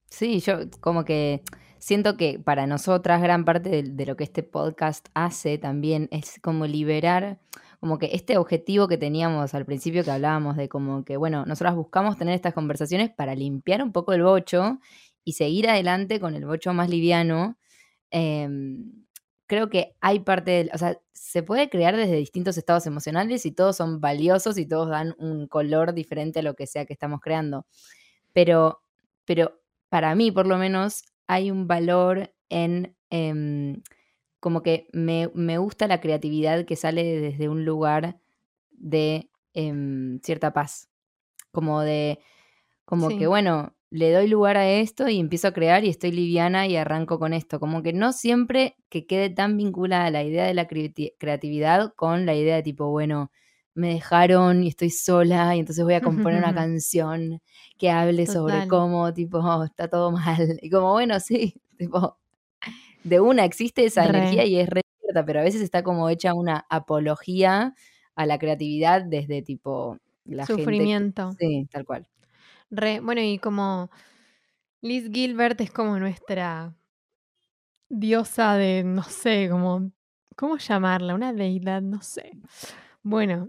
sí. 0.05 0.39
sí, 0.39 0.39
yo 0.39 0.59
como 0.79 1.03
que 1.03 1.43
siento 1.79 2.15
que 2.15 2.39
para 2.39 2.65
nosotras 2.65 3.21
gran 3.21 3.43
parte 3.43 3.83
de, 3.83 4.05
lo 4.05 4.15
que 4.15 4.23
este 4.23 4.41
podcast 4.41 5.09
hace 5.13 5.57
también 5.57 6.07
es 6.11 6.39
como 6.41 6.65
liberar, 6.65 7.41
como 7.81 7.99
que 7.99 8.11
este 8.13 8.37
objetivo 8.37 8.87
que 8.87 8.97
teníamos 8.97 9.53
al 9.53 9.65
principio 9.65 10.05
que 10.05 10.11
hablábamos 10.11 10.55
de 10.55 10.69
como 10.69 11.03
que, 11.03 11.17
bueno, 11.17 11.45
nosotras 11.45 11.75
buscamos 11.75 12.17
tener 12.17 12.35
estas 12.35 12.53
conversaciones 12.53 13.09
para 13.09 13.35
limpiar 13.35 13.83
un 13.83 13.91
poco 13.91 14.13
el 14.13 14.23
bocho 14.23 14.79
y 15.25 15.33
seguir 15.33 15.69
adelante 15.69 16.21
con 16.21 16.35
el 16.35 16.45
bocho 16.45 16.73
más 16.73 16.89
liviano. 16.89 17.57
Em, 18.11 19.06
creo 19.47 19.69
que 19.69 19.95
hay 20.01 20.19
parte, 20.19 20.51
de, 20.51 20.71
o 20.73 20.77
sea, 20.77 20.99
se 21.13 21.41
puede 21.41 21.69
crear 21.69 21.95
desde 21.95 22.15
distintos 22.15 22.57
estados 22.57 22.85
emocionales 22.85 23.45
y 23.45 23.51
todos 23.51 23.77
son 23.77 23.99
valiosos 23.99 24.57
y 24.57 24.67
todos 24.67 24.89
dan 24.89 25.15
un 25.17 25.47
color 25.47 25.93
diferente 25.93 26.39
a 26.39 26.43
lo 26.43 26.53
que 26.53 26.67
sea 26.67 26.85
que 26.85 26.93
estamos 26.93 27.21
creando. 27.21 27.65
Pero, 28.33 28.81
pero 29.25 29.59
para 29.89 30.13
mí, 30.15 30.31
por 30.31 30.47
lo 30.47 30.57
menos, 30.57 31.05
hay 31.27 31.49
un 31.49 31.67
valor 31.67 32.33
en 32.49 32.95
em, 33.09 33.81
como 34.39 34.61
que 34.63 34.87
me, 34.93 35.27
gusta 35.57 35.87
la 35.87 36.01
creatividad 36.01 36.65
que 36.65 36.75
sale 36.75 37.03
desde 37.19 37.49
un 37.49 37.65
lugar 37.65 38.19
de 38.71 39.29
em, 39.53 40.19
cierta 40.21 40.53
paz. 40.53 40.89
Como 41.51 41.81
de, 41.81 42.19
como 42.85 43.09
que 43.09 43.27
bueno, 43.27 43.75
le 43.89 44.11
doy 44.11 44.27
lugar 44.27 44.57
a 44.57 44.69
esto 44.69 45.07
y 45.07 45.19
empiezo 45.19 45.47
a 45.47 45.53
crear 45.53 45.83
y 45.85 45.89
estoy 45.89 46.11
liviana 46.11 46.67
y 46.67 46.75
arranco 46.75 47.19
con 47.19 47.33
esto. 47.33 47.59
Como 47.59 47.81
que 47.81 47.93
no 47.93 48.11
siempre 48.11 48.75
que 48.89 49.05
quede 49.05 49.29
tan 49.29 49.57
vinculada 49.57 50.11
la 50.11 50.23
idea 50.23 50.45
de 50.45 50.53
la 50.53 50.67
creatividad 50.67 51.93
con 51.95 52.25
la 52.25 52.35
idea 52.35 52.55
de 52.57 52.63
tipo, 52.63 52.89
bueno, 52.89 53.31
me 53.75 53.93
dejaron 53.93 54.63
y 54.63 54.69
estoy 54.69 54.89
sola 54.89 55.55
y 55.55 55.59
entonces 55.59 55.85
voy 55.85 55.93
a 55.93 56.01
componer 56.01 56.39
una 56.39 56.53
canción 56.67 57.41
que 57.77 57.91
hable 57.91 58.25
sobre 58.25 58.67
cómo, 58.67 59.13
tipo, 59.13 59.39
está 59.63 59.87
todo 59.87 60.11
mal. 60.11 60.59
Y 60.61 60.69
como, 60.69 60.91
bueno, 60.91 61.19
sí, 61.19 61.55
tipo, 61.77 62.17
de 63.03 63.19
una 63.19 63.45
existe 63.45 63.85
esa 63.85 64.05
energía 64.05 64.45
y 64.45 64.59
es 64.59 64.69
re 64.69 64.81
cierta, 65.01 65.25
pero 65.25 65.39
a 65.39 65.43
veces 65.43 65.61
está 65.61 65.83
como 65.83 66.09
hecha 66.09 66.33
una 66.33 66.65
apología 66.69 67.73
a 68.15 68.25
la 68.25 68.39
creatividad 68.39 69.03
desde 69.03 69.41
tipo 69.43 69.97
la 70.25 70.45
Sufrimiento. 70.45 71.31
sí, 71.39 71.67
tal 71.71 71.85
cual. 71.85 72.07
Re, 72.69 72.99
bueno, 72.99 73.21
y 73.21 73.39
como 73.39 73.89
Liz 74.81 75.09
Gilbert 75.11 75.59
es 75.61 75.71
como 75.71 75.97
nuestra 75.99 76.75
diosa 77.89 78.55
de, 78.55 78.83
no 78.83 79.03
sé, 79.03 79.47
como, 79.49 79.91
¿cómo 80.35 80.57
llamarla? 80.57 81.15
Una 81.15 81.33
deidad, 81.33 81.81
no 81.81 82.01
sé. 82.01 82.31
Bueno, 83.01 83.47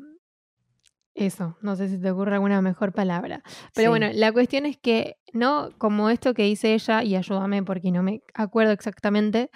eso, 1.14 1.56
no 1.62 1.74
sé 1.74 1.88
si 1.88 2.00
te 2.00 2.10
ocurre 2.10 2.34
alguna 2.34 2.62
mejor 2.62 2.92
palabra. 2.92 3.42
Pero 3.74 3.90
bueno, 3.90 4.08
la 4.12 4.32
cuestión 4.32 4.66
es 4.66 4.76
que, 4.78 5.16
no 5.32 5.70
como 5.76 6.10
esto 6.10 6.32
que 6.32 6.44
dice 6.44 6.74
ella, 6.74 7.02
y 7.02 7.16
ayúdame 7.16 7.62
porque 7.62 7.90
no 7.90 8.02
me 8.02 8.22
acuerdo 8.34 8.72
exactamente, 8.72 9.50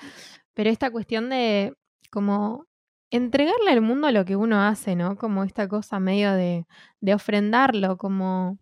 pero 0.55 0.71
esta 0.71 0.91
cuestión 0.91 1.31
de 1.31 1.75
como 2.11 2.67
entregarle 3.11 3.71
al 3.71 3.81
mundo 3.81 4.11
lo 4.11 4.25
que 4.25 4.37
uno 4.37 4.63
hace, 4.63 4.97
¿no? 4.97 5.17
Como 5.17 5.45
esta 5.45 5.69
cosa 5.69 6.01
medio 6.01 6.33
de, 6.33 6.67
de 7.01 7.15
ofrendarlo, 7.15 7.97
como, 7.97 8.59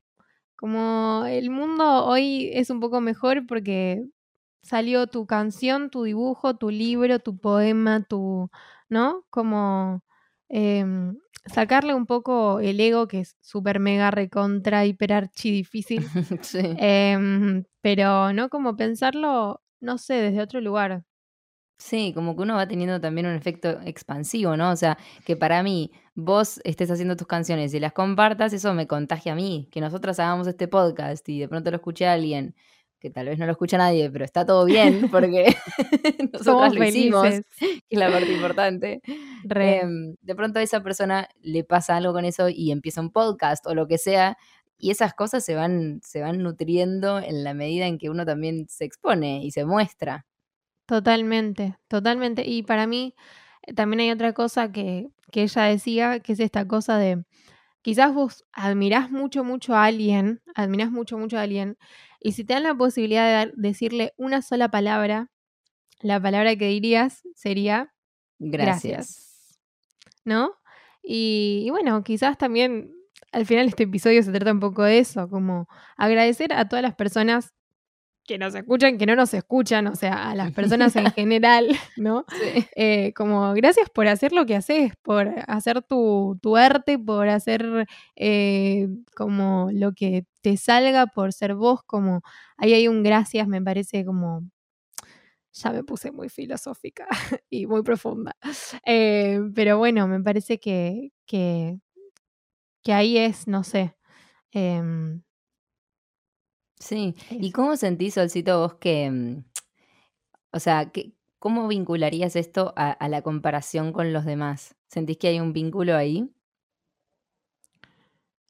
como 0.61 1.25
el 1.27 1.51
mundo 1.51 2.05
hoy 2.07 2.51
es 2.55 2.71
un 2.71 2.81
poco 2.81 3.01
mejor 3.01 3.47
porque 3.47 4.05
salió 4.63 5.07
tu 5.07 5.27
canción, 5.27 5.91
tu 5.91 6.05
dibujo, 6.05 6.57
tu 6.57 6.71
libro, 6.71 7.19
tu 7.19 7.39
poema, 7.39 8.05
tu, 8.05 8.51
¿no? 8.89 9.25
Como 9.31 10.03
Em, 10.51 11.17
sacarle 11.47 11.95
un 11.95 12.07
poco 12.07 12.59
el 12.59 12.81
ego, 12.81 13.07
que 13.07 13.21
es 13.21 13.37
súper 13.41 13.79
mega 13.79 14.11
recontra, 14.11 14.85
hiper 14.85 15.13
archi 15.13 15.51
difícil. 15.53 16.05
Em, 16.77 17.65
pero 17.81 18.33
no 18.33 18.49
como 18.49 18.77
pensarlo, 18.77 19.63
no 19.81 19.97
sé, 19.97 20.15
desde 20.15 20.43
otro 20.43 20.61
lugar. 20.61 21.05
Sí, 21.81 22.13
como 22.15 22.37
que 22.37 22.43
uno 22.43 22.57
va 22.57 22.69
teniendo 22.69 23.01
también 23.01 23.27
un 23.27 23.35
efecto 23.35 23.81
expansivo, 23.87 24.55
¿no? 24.55 24.71
O 24.71 24.77
sea, 24.77 24.99
que 25.25 25.35
para 25.35 25.63
mí 25.63 25.91
vos 26.15 26.61
estés 26.65 26.91
haciendo 26.91 27.17
tus 27.17 27.27
canciones 27.27 27.73
y 27.73 27.81
las 27.81 27.95
compartas, 27.95 28.53
eso 28.53 28.75
me 28.75 28.87
contagia 28.87 29.33
a 29.33 29.35
mí. 29.35 29.67
Que 29.73 29.81
nosotras 29.81 30.21
hagamos 30.21 30.47
este 30.47 30.69
podcast 30.69 31.27
y 31.31 31.41
de 31.41 31.49
pronto 31.49 31.71
lo 31.71 31.79
escuche 31.79 32.07
a 32.07 32.13
alguien 32.13 32.55
que 33.01 33.09
tal 33.09 33.29
vez 33.29 33.39
no 33.39 33.47
lo 33.47 33.53
escucha 33.53 33.79
nadie, 33.79 34.11
pero 34.11 34.27
está 34.27 34.45
todo 34.45 34.67
bien 34.67 35.09
porque 35.11 35.57
nosotros 36.33 36.75
lo 36.75 36.85
hicimos, 36.85 37.27
que 37.59 37.81
es 37.89 37.99
la 37.99 38.11
parte 38.11 38.31
importante. 38.31 39.01
Em, 39.49 40.17
de 40.21 40.35
pronto 40.35 40.59
a 40.59 40.63
esa 40.63 40.83
persona 40.83 41.29
le 41.41 41.65
pasa 41.65 41.97
algo 41.97 42.13
con 42.13 42.27
eso 42.27 42.51
y 42.51 42.73
empieza 42.73 43.01
un 43.01 43.11
podcast 43.11 43.67
o 43.67 43.75
lo 43.75 43.89
que 43.89 43.97
sea, 43.97 44.37
y 44.77 44.91
esas 44.91 45.15
cosas 45.15 45.43
se 45.45 45.55
van, 45.55 46.01
se 46.05 46.21
van 46.21 46.43
nutriendo 46.43 47.21
en 47.21 47.43
la 47.43 47.55
medida 47.55 47.87
en 47.87 47.97
que 47.97 48.11
uno 48.11 48.27
también 48.27 48.67
se 48.69 48.85
expone 48.85 49.43
y 49.43 49.51
se 49.51 49.65
muestra. 49.65 50.27
Totalmente, 50.91 51.79
totalmente. 51.87 52.43
Y 52.45 52.65
para 52.65 52.89
mí 52.89 53.15
eh, 53.63 53.75
también 53.75 54.01
hay 54.01 54.11
otra 54.11 54.33
cosa 54.33 54.73
que, 54.73 55.13
que 55.31 55.45
ella 55.45 55.63
decía, 55.63 56.19
que 56.19 56.33
es 56.33 56.41
esta 56.41 56.67
cosa 56.67 56.99
de, 56.99 57.23
quizás 57.81 58.13
vos 58.13 58.45
admirás 58.51 59.09
mucho, 59.09 59.45
mucho 59.45 59.77
a 59.77 59.85
alguien, 59.85 60.43
admirás 60.57 60.91
mucho, 60.91 61.17
mucho 61.17 61.39
a 61.39 61.43
alguien, 61.43 61.79
y 62.19 62.33
si 62.33 62.43
te 62.43 62.55
dan 62.55 62.65
la 62.65 62.75
posibilidad 62.75 63.47
de 63.47 63.53
decirle 63.55 64.15
una 64.17 64.43
sola 64.43 64.69
palabra, 64.69 65.31
la 66.01 66.21
palabra 66.21 66.57
que 66.57 66.67
dirías 66.67 67.23
sería 67.37 67.95
gracias. 68.41 69.57
¿No? 70.25 70.57
Y, 71.05 71.69
bueno, 71.71 72.03
quizás 72.03 72.37
también 72.37 72.93
al 73.31 73.47
final 73.47 73.69
este 73.69 73.85
episodio 73.85 74.25
se 74.25 74.33
trata 74.33 74.51
un 74.51 74.59
poco 74.59 74.83
de 74.83 74.99
eso, 74.99 75.29
como 75.31 75.69
agradecer 75.97 76.53
a 76.53 76.69
todas 76.69 76.83
las 76.83 76.97
personas 76.97 77.55
que 78.25 78.39
nos 78.39 78.55
escuchan, 78.55 78.99
que 78.99 79.07
no 79.07 79.17
nos 79.17 79.35
escuchan, 79.35 79.87
o 79.87 79.97
sea, 79.97 80.31
a 80.31 80.35
las 80.35 80.53
personas 80.53 80.95
en 80.97 81.11
general, 81.13 81.69
¿no? 81.97 82.25
Eh, 82.77 83.13
como 83.15 83.53
gracias 83.55 83.91
por 83.91 84.07
hacer 84.09 84.33
lo 84.33 84.47
que 84.47 84.57
haces, 84.57 84.93
por 85.03 85.29
hacer 85.47 85.83
tu, 85.83 86.39
arte, 86.57 86.99
por 86.99 87.29
hacer 87.29 87.87
eh, 88.17 88.89
como 89.17 89.71
lo 89.73 89.93
que 89.93 90.27
te 90.43 90.57
salga, 90.57 91.07
por 91.07 91.33
ser 91.33 91.55
vos, 91.55 91.81
como 91.85 92.23
ahí 92.57 92.75
hay 92.75 92.89
un 92.89 93.03
gracias, 93.03 93.49
me 93.49 93.63
parece 93.63 94.05
como 94.05 94.43
ya 95.53 95.73
me 95.73 95.85
puse 95.85 96.13
muy 96.13 96.29
filosófica 96.29 97.07
y 97.51 97.67
muy 97.67 97.83
profunda. 97.83 98.37
Eh, 98.87 99.41
pero 99.55 99.79
bueno, 99.79 100.07
me 100.07 100.21
parece 100.23 100.59
que, 100.61 101.11
que, 101.27 101.79
que 102.83 102.93
ahí 102.93 103.19
es, 103.19 103.47
no 103.49 103.65
sé, 103.65 103.97
em, 104.53 105.23
Sí, 106.81 107.15
¿y 107.31 107.53
cómo 107.53 107.77
sentís, 107.77 108.15
Solcito, 108.15 108.59
vos 108.59 108.75
que, 108.75 109.11
mm, 109.11 109.45
o 110.53 110.59
sea, 110.59 110.91
que, 110.91 111.13
cómo 111.39 111.69
vincularías 111.69 112.37
esto 112.37 112.73
a, 112.75 113.09
la 113.09 113.23
comparación 113.23 113.93
con 113.93 114.13
los 114.15 114.25
demás? 114.25 114.75
¿Sentís 114.89 115.19
que 115.19 115.29
hay 115.29 115.41
un 115.41 115.53
vínculo 115.53 115.95
ahí? 115.95 116.31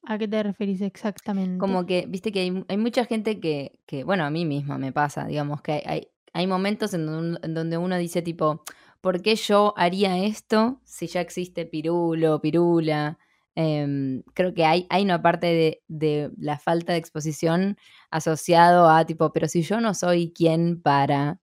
¿A 0.04 0.16
qué 0.16 0.28
te 0.28 0.42
referís 0.42 0.80
exactamente? 0.80 1.58
Como 1.58 1.86
que, 1.86 2.06
viste 2.08 2.30
que 2.30 2.40
hay, 2.40 2.76
mucha 2.78 3.04
gente 3.04 3.40
que, 3.40 3.80
que, 3.84 4.04
bueno, 4.04 4.24
a 4.24 4.30
mí 4.30 4.46
misma 4.46 4.78
me 4.78 4.92
pasa, 4.92 5.26
digamos, 5.26 5.60
que 5.60 5.82
hay, 5.84 6.08
hay 6.32 6.46
momentos 6.46 6.94
en, 6.94 7.34
donde 7.34 7.78
uno 7.78 7.98
dice 7.98 8.22
tipo, 8.22 8.62
¿por 9.00 9.22
qué 9.22 9.34
yo 9.34 9.74
haría 9.76 10.18
esto 10.18 10.80
si 10.84 11.08
ya 11.08 11.20
existe 11.20 11.66
pirulo, 11.66 12.40
pirula? 12.40 13.18
Em, 13.54 14.22
creo 14.34 14.54
que 14.54 14.64
hay, 14.64 14.86
hay 14.90 15.02
una 15.04 15.20
parte 15.22 15.80
de, 15.88 16.30
la 16.38 16.58
falta 16.58 16.92
de 16.92 16.98
exposición 16.98 17.76
asociado 18.10 18.88
a 18.88 19.04
tipo, 19.04 19.32
pero 19.32 19.48
si 19.48 19.62
yo 19.62 19.80
no 19.80 19.94
soy 19.94 20.32
quien 20.32 20.80
para. 20.80 21.40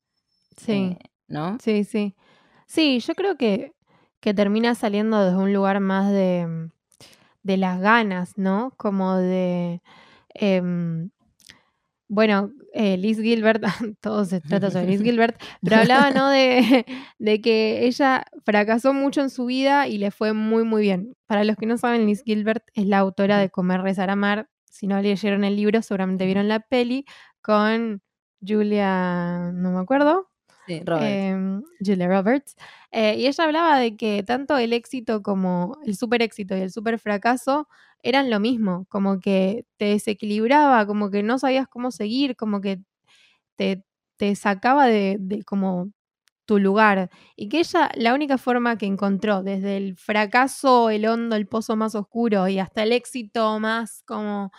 Sí. 0.55 0.97
Eh, 0.99 0.99
¿No? 1.27 1.57
Sí, 1.61 1.83
sí. 1.83 2.15
Sí, 2.65 2.99
yo 2.99 3.13
creo 3.15 3.37
que, 3.37 3.73
que 4.19 4.33
termina 4.33 4.75
saliendo 4.75 5.23
desde 5.23 5.37
un 5.37 5.53
lugar 5.53 5.79
más 5.79 6.11
de, 6.11 6.69
de 7.43 7.57
las 7.57 7.79
ganas, 7.81 8.37
¿no? 8.37 8.73
Como 8.77 9.15
de. 9.17 9.81
Em, 10.33 11.09
bueno, 12.09 12.51
eh, 12.73 12.97
Liz 12.97 13.19
Gilbert, 13.19 13.63
todo 14.01 14.25
se 14.25 14.41
trata 14.41 14.71
sobre 14.71 14.87
Liz 14.87 15.01
Gilbert, 15.03 15.41
pero 15.61 15.77
hablaba, 15.77 16.11
¿no? 16.11 16.29
De, 16.29 16.85
de, 17.19 17.41
que 17.41 17.85
ella 17.85 18.25
fracasó 18.45 18.93
mucho 18.93 19.21
en 19.21 19.29
su 19.29 19.45
vida 19.45 19.87
y 19.87 19.97
le 19.97 20.11
fue 20.11 20.33
muy, 20.33 20.63
muy 20.63 20.81
bien. 20.81 21.15
Para 21.25 21.43
los 21.43 21.57
que 21.57 21.65
no 21.65 21.77
saben, 21.77 22.05
Liz 22.05 22.23
Gilbert 22.23 22.63
es 22.73 22.85
la 22.85 22.99
autora 22.99 23.37
de 23.37 23.49
Comer, 23.49 23.81
Rezar, 23.81 24.09
Amar. 24.09 24.49
Si 24.65 24.87
no 24.87 25.01
leyeron 25.01 25.43
el 25.43 25.55
libro, 25.55 25.81
seguramente 25.81 26.25
vieron 26.25 26.47
la 26.47 26.59
peli 26.59 27.05
con 27.41 28.01
Julia, 28.45 29.51
no 29.53 29.71
me 29.71 29.79
acuerdo. 29.79 30.29
Sí, 30.67 30.83
em, 30.95 31.63
Julia 31.79 32.07
Roberts. 32.09 32.55
Eh, 32.91 33.15
y 33.17 33.27
ella 33.27 33.43
hablaba 33.45 33.79
de 33.79 33.95
que 33.95 34.23
tanto 34.23 34.57
el 34.57 34.73
éxito 34.73 35.23
como 35.23 35.77
el 35.85 35.95
super 35.95 36.21
éxito 36.21 36.57
y 36.57 36.61
el 36.61 36.71
super 36.71 36.99
fracaso 36.99 37.67
eran 38.03 38.29
lo 38.29 38.39
mismo, 38.39 38.85
como 38.89 39.19
que 39.19 39.65
te 39.77 39.85
desequilibraba, 39.85 40.85
como 40.85 41.09
que 41.09 41.23
no 41.23 41.39
sabías 41.39 41.67
cómo 41.69 41.91
seguir, 41.91 42.35
como 42.35 42.61
que 42.61 42.79
te, 43.55 43.83
te 44.17 44.35
sacaba 44.35 44.87
de, 44.87 45.17
de 45.19 45.43
como 45.43 45.91
tu 46.45 46.59
lugar. 46.59 47.09
Y 47.37 47.49
que 47.49 47.59
ella, 47.59 47.91
la 47.95 48.13
única 48.15 48.37
forma 48.37 48.77
que 48.77 48.85
encontró, 48.87 49.43
desde 49.43 49.77
el 49.77 49.97
fracaso, 49.97 50.89
el 50.91 51.07
hondo, 51.07 51.35
el 51.37 51.47
pozo 51.47 51.75
más 51.77 51.95
oscuro 51.95 52.47
y 52.49 52.59
hasta 52.59 52.83
el 52.83 52.93
éxito 52.93 53.59
más 53.59 54.03
como 54.05 54.51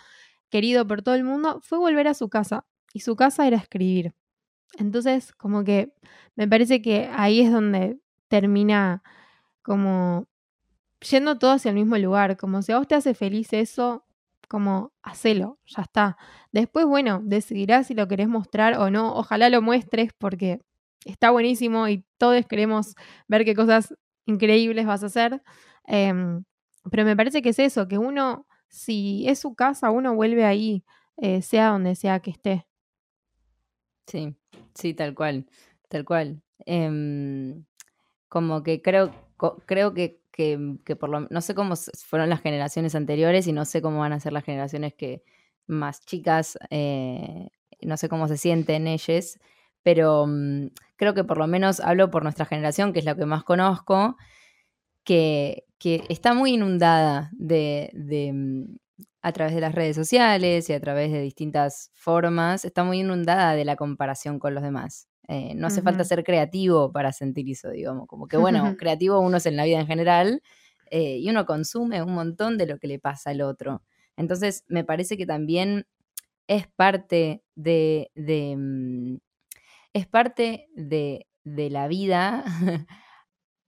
querido 0.51 0.87
por 0.87 1.01
todo 1.03 1.15
el 1.15 1.23
mundo, 1.25 1.59
fue 1.63 1.79
volver 1.79 2.07
a 2.09 2.13
su 2.15 2.29
casa. 2.29 2.65
Y 2.93 3.01
su 3.01 3.15
casa 3.17 3.47
era 3.47 3.57
escribir. 3.57 4.13
Entonces, 4.77 5.33
como 5.33 5.63
que 5.63 5.93
me 6.35 6.47
parece 6.47 6.81
que 6.81 7.09
ahí 7.13 7.41
es 7.41 7.51
donde 7.51 7.99
termina 8.27 9.03
como 9.63 10.27
yendo 11.01 11.37
todo 11.39 11.51
hacia 11.53 11.69
el 11.69 11.75
mismo 11.75 11.97
lugar, 11.97 12.37
como 12.37 12.61
si 12.61 12.71
a 12.71 12.77
vos 12.79 12.87
te 12.87 12.95
hace 12.95 13.13
feliz 13.13 13.53
eso, 13.53 14.05
como 14.49 14.91
hacelo, 15.03 15.59
ya 15.67 15.83
está. 15.83 16.17
Después, 16.51 16.85
bueno, 16.85 17.21
decidirás 17.23 17.87
si 17.87 17.93
lo 17.95 18.07
querés 18.07 18.27
mostrar 18.29 18.77
o 18.79 18.89
no, 18.91 19.13
ojalá 19.15 19.49
lo 19.49 19.61
muestres 19.61 20.11
porque 20.17 20.61
está 21.05 21.31
buenísimo 21.31 21.87
y 21.87 22.05
todos 22.17 22.45
queremos 22.47 22.95
ver 23.27 23.45
qué 23.45 23.55
cosas 23.55 23.95
increíbles 24.25 24.85
vas 24.85 25.03
a 25.03 25.07
hacer. 25.07 25.41
Em, 25.85 26.43
pero 26.91 27.05
me 27.05 27.15
parece 27.15 27.41
que 27.41 27.49
es 27.49 27.59
eso, 27.59 27.87
que 27.87 27.97
uno, 27.97 28.47
si 28.69 29.27
es 29.27 29.39
su 29.39 29.55
casa, 29.55 29.91
uno 29.91 30.15
vuelve 30.15 30.45
ahí, 30.45 30.83
eh, 31.17 31.41
sea 31.41 31.69
donde 31.69 31.95
sea 31.95 32.19
que 32.21 32.31
esté. 32.31 32.65
Sí, 34.07 34.35
sí, 34.79 34.93
tal 34.93 35.15
cual, 35.15 35.45
tal 35.89 36.05
cual. 36.05 36.41
Em, 36.65 37.65
como 38.29 38.63
que 38.63 38.81
creo, 38.81 39.11
creo 39.65 39.93
que, 39.93 40.21
que, 40.31 40.95
por 40.95 41.09
lo 41.09 41.21
no 41.29 41.41
sé 41.41 41.55
cómo 41.55 41.75
fueron 42.07 42.29
las 42.29 42.41
generaciones 42.41 42.95
anteriores 42.95 43.47
y 43.47 43.53
no 43.53 43.65
sé 43.65 43.81
cómo 43.81 43.99
van 43.99 44.13
a 44.13 44.19
ser 44.19 44.33
las 44.33 44.45
generaciones 44.45 44.93
que 44.93 45.23
más 45.67 46.05
chicas, 46.05 46.57
eh, 46.69 47.49
no 47.81 47.97
sé 47.97 48.09
cómo 48.09 48.27
se 48.27 48.37
sienten 48.37 48.87
ellas, 48.87 49.39
pero 49.83 50.25
mm, 50.27 50.67
creo 50.95 51.13
que 51.13 51.23
por 51.23 51.37
lo 51.37 51.47
menos 51.47 51.79
hablo 51.81 52.09
por 52.11 52.23
nuestra 52.23 52.45
generación, 52.45 52.93
que 52.93 52.99
es 52.99 53.05
la 53.05 53.15
que 53.15 53.25
más 53.25 53.43
conozco, 53.43 54.17
que, 55.03 55.65
que 55.79 56.03
está 56.09 56.33
muy 56.33 56.53
inundada 56.53 57.29
de, 57.33 57.91
de, 57.93 58.31
mm, 58.33 58.77
a 59.21 59.31
través 59.31 59.53
de 59.53 59.61
las 59.61 59.75
redes 59.75 59.95
sociales 59.95 60.69
y 60.69 60.73
a 60.73 60.79
través 60.79 61.11
de 61.11 61.21
distintas 61.21 61.91
formas, 61.93 62.65
está 62.65 62.83
muy 62.83 62.99
inundada 62.99 63.53
de 63.53 63.65
la 63.65 63.75
comparación 63.75 64.39
con 64.39 64.53
los 64.53 64.63
demás. 64.63 65.07
Eh, 65.27 65.53
no 65.55 65.67
hace 65.67 65.83
falta 65.83 66.03
ser 66.03 66.23
creativo 66.23 66.91
para 66.91 67.11
sentir 67.11 67.49
eso, 67.49 67.69
digamos. 67.69 68.07
Como 68.07 68.27
que, 68.27 68.37
bueno, 68.37 68.75
creativo 68.79 69.19
uno 69.19 69.37
es 69.37 69.45
en 69.45 69.57
la 69.57 69.65
vida 69.65 69.79
en 69.79 69.87
general 69.87 70.41
eh, 70.89 71.17
y 71.17 71.29
uno 71.29 71.45
consume 71.45 72.01
un 72.01 72.13
montón 72.13 72.57
de 72.57 72.65
lo 72.65 72.79
que 72.79 72.87
le 72.87 72.97
pasa 72.97 73.29
al 73.29 73.41
otro. 73.41 73.83
Entonces, 74.17 74.63
me 74.67 74.83
parece 74.83 75.17
que 75.17 75.25
también 75.25 75.85
es 76.47 76.67
parte 76.67 77.43
de. 77.55 78.09
Mm, 78.57 79.17
es 79.93 80.07
parte 80.07 80.67
de, 80.75 81.25
la 81.43 81.87
vida 81.87 82.43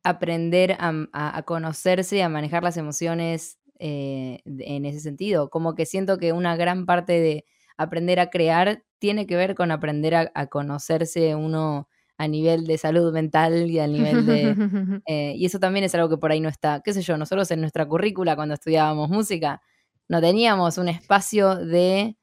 aprender 0.03 0.77
a, 0.79 1.43
conocerse 1.45 2.17
y 2.17 2.21
a 2.21 2.29
manejar 2.29 2.63
las 2.63 2.77
emociones 2.77 3.59
eh, 3.83 4.41
en 4.45 4.85
ese 4.85 4.99
sentido. 4.99 5.49
Como 5.49 5.73
que 5.73 5.87
siento 5.87 6.19
que 6.19 6.33
una 6.33 6.55
gran 6.55 6.85
parte 6.85 7.19
de 7.19 7.45
aprender 7.77 8.19
a 8.19 8.29
crear 8.29 8.83
tiene 8.99 9.25
que 9.25 9.35
ver 9.35 9.55
con 9.55 9.71
aprender 9.71 10.13
a, 10.13 10.47
conocerse 10.47 11.33
uno 11.33 11.87
a 12.15 12.27
nivel 12.27 12.67
de 12.67 12.77
salud 12.77 13.11
mental 13.11 13.71
y 13.71 13.79
a 13.79 13.87
nivel 13.87 14.27
de... 14.27 14.55
Eh, 15.07 15.33
y 15.35 15.47
eso 15.47 15.57
también 15.57 15.83
es 15.83 15.95
algo 15.95 16.09
que 16.09 16.17
por 16.17 16.31
ahí 16.31 16.39
no 16.39 16.47
está. 16.47 16.81
¿Qué 16.85 16.93
sé 16.93 17.01
yo? 17.01 17.17
Nosotros 17.17 17.49
en 17.49 17.61
nuestra 17.61 17.87
currícula 17.87 18.35
cuando 18.35 18.53
estudiábamos 18.53 19.09
música 19.09 19.63
no 20.07 20.21
teníamos 20.21 20.77
un 20.77 20.87
espacio 20.87 21.55
de... 21.55 22.15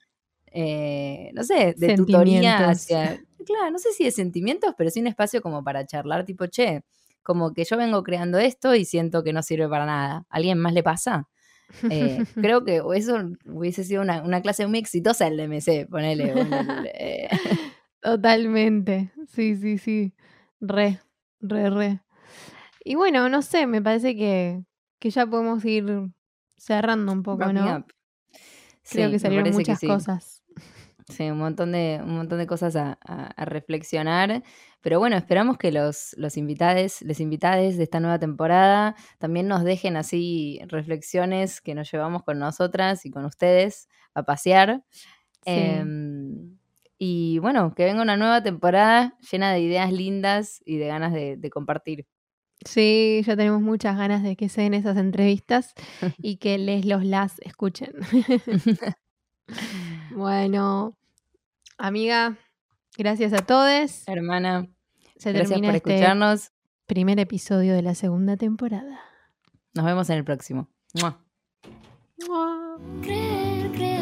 Eh, 0.52 1.30
no 1.34 1.42
sé, 1.42 1.74
de 1.76 1.96
tutoría 1.96 2.68
hacia... 2.68 3.20
Claro, 3.44 3.72
no 3.72 3.80
sé 3.80 3.92
si 3.92 4.04
de 4.04 4.12
sentimientos, 4.12 4.74
pero 4.78 4.90
sí 4.90 5.00
un 5.00 5.08
espacio 5.08 5.42
como 5.42 5.64
para 5.64 5.84
charlar, 5.86 6.24
tipo, 6.24 6.46
che, 6.46 6.82
como 7.24 7.52
que 7.52 7.64
yo 7.64 7.76
vengo 7.76 8.04
creando 8.04 8.38
esto 8.38 8.76
y 8.76 8.84
siento 8.84 9.24
que 9.24 9.32
no 9.32 9.42
sirve 9.42 9.68
para 9.68 9.86
nada. 9.86 10.26
¿A 10.30 10.36
alguien 10.36 10.58
más 10.58 10.72
le 10.72 10.84
pasa? 10.84 11.28
Eh, 11.90 12.24
creo 12.34 12.64
que 12.64 12.82
eso 12.94 13.16
hubiese 13.46 13.84
sido 13.84 14.02
una, 14.02 14.42
clase 14.42 14.66
muy 14.66 14.78
exitosa 14.78 15.26
el 15.26 15.36
DMC, 15.36 15.88
ponele. 15.88 16.34
Eh. 16.94 17.28
Totalmente, 18.00 19.12
sí, 19.26 19.56
sí, 19.56 19.78
sí, 19.78 20.14
re, 20.60 21.00
re, 21.40 21.70
re. 21.70 22.00
Y 22.84 22.94
bueno, 22.94 23.28
no 23.28 23.42
sé, 23.42 23.66
me 23.66 23.82
parece 23.82 24.16
que, 24.16 24.62
ya 25.00 25.26
podemos 25.26 25.64
ir 25.64 26.10
cerrando 26.56 27.12
un 27.12 27.22
poco, 27.22 27.52
¿no? 27.52 27.84
Creo 28.90 29.10
que 29.10 29.18
salieron 29.18 29.52
muchas 29.52 29.80
cosas. 29.80 30.42
Sí, 31.08 31.30
un 31.30 31.38
montón 31.38 31.72
de, 31.72 32.00
un 32.02 32.16
montón 32.16 32.38
de 32.38 32.46
cosas 32.46 32.76
a, 32.76 32.98
reflexionar. 33.36 34.42
Pero 34.80 34.98
bueno, 34.98 35.16
esperamos 35.16 35.58
que 35.58 35.72
los, 35.72 36.14
los 36.16 36.36
invitados, 36.36 37.02
les 37.02 37.20
invitades 37.20 37.76
de 37.76 37.84
esta 37.84 38.00
nueva 38.00 38.18
temporada 38.18 38.94
también 39.18 39.48
nos 39.48 39.64
dejen 39.64 39.96
así 39.96 40.60
reflexiones 40.68 41.60
que 41.60 41.74
nos 41.74 41.90
llevamos 41.90 42.22
con 42.22 42.38
nosotras 42.38 43.04
y 43.04 43.10
con 43.10 43.24
ustedes 43.24 43.88
a 44.14 44.22
pasear. 44.22 44.82
Em, 45.44 46.58
y 46.98 47.38
bueno, 47.38 47.74
que 47.74 47.84
venga 47.84 48.02
una 48.02 48.16
nueva 48.16 48.42
temporada 48.42 49.16
llena 49.30 49.52
de 49.52 49.60
ideas 49.60 49.92
lindas 49.92 50.60
y 50.64 50.76
de 50.76 50.86
ganas 50.86 51.12
de, 51.12 51.36
de 51.36 51.50
compartir. 51.50 52.06
Sí, 52.64 53.22
ya 53.24 53.36
tenemos 53.36 53.60
muchas 53.60 53.96
ganas 53.96 54.22
de 54.22 54.36
que 54.36 54.48
se 54.48 54.62
den 54.62 54.74
esas 54.74 54.96
entrevistas 54.96 55.74
y 56.18 56.36
que 56.36 56.58
les 56.58 56.84
los 56.84 57.04
las 57.04 57.38
escuchen. 57.40 57.92
bueno, 60.10 60.96
amiga, 61.78 62.36
gracias 62.98 63.32
a 63.32 63.38
todos. 63.38 64.06
Hermana, 64.06 64.68
gracias 65.14 65.60
por 65.60 65.74
este 65.74 65.94
escucharnos. 65.94 66.50
primer 66.86 67.18
episodio 67.20 67.74
de 67.74 67.82
la 67.82 67.94
segunda 67.94 68.36
temporada. 68.36 69.00
Nos 69.72 69.86
vemos 69.86 70.10
en 70.10 70.18
el 70.18 70.24
próximo. 70.24 70.68
Creer, 73.00 73.72
creer. 73.72 73.97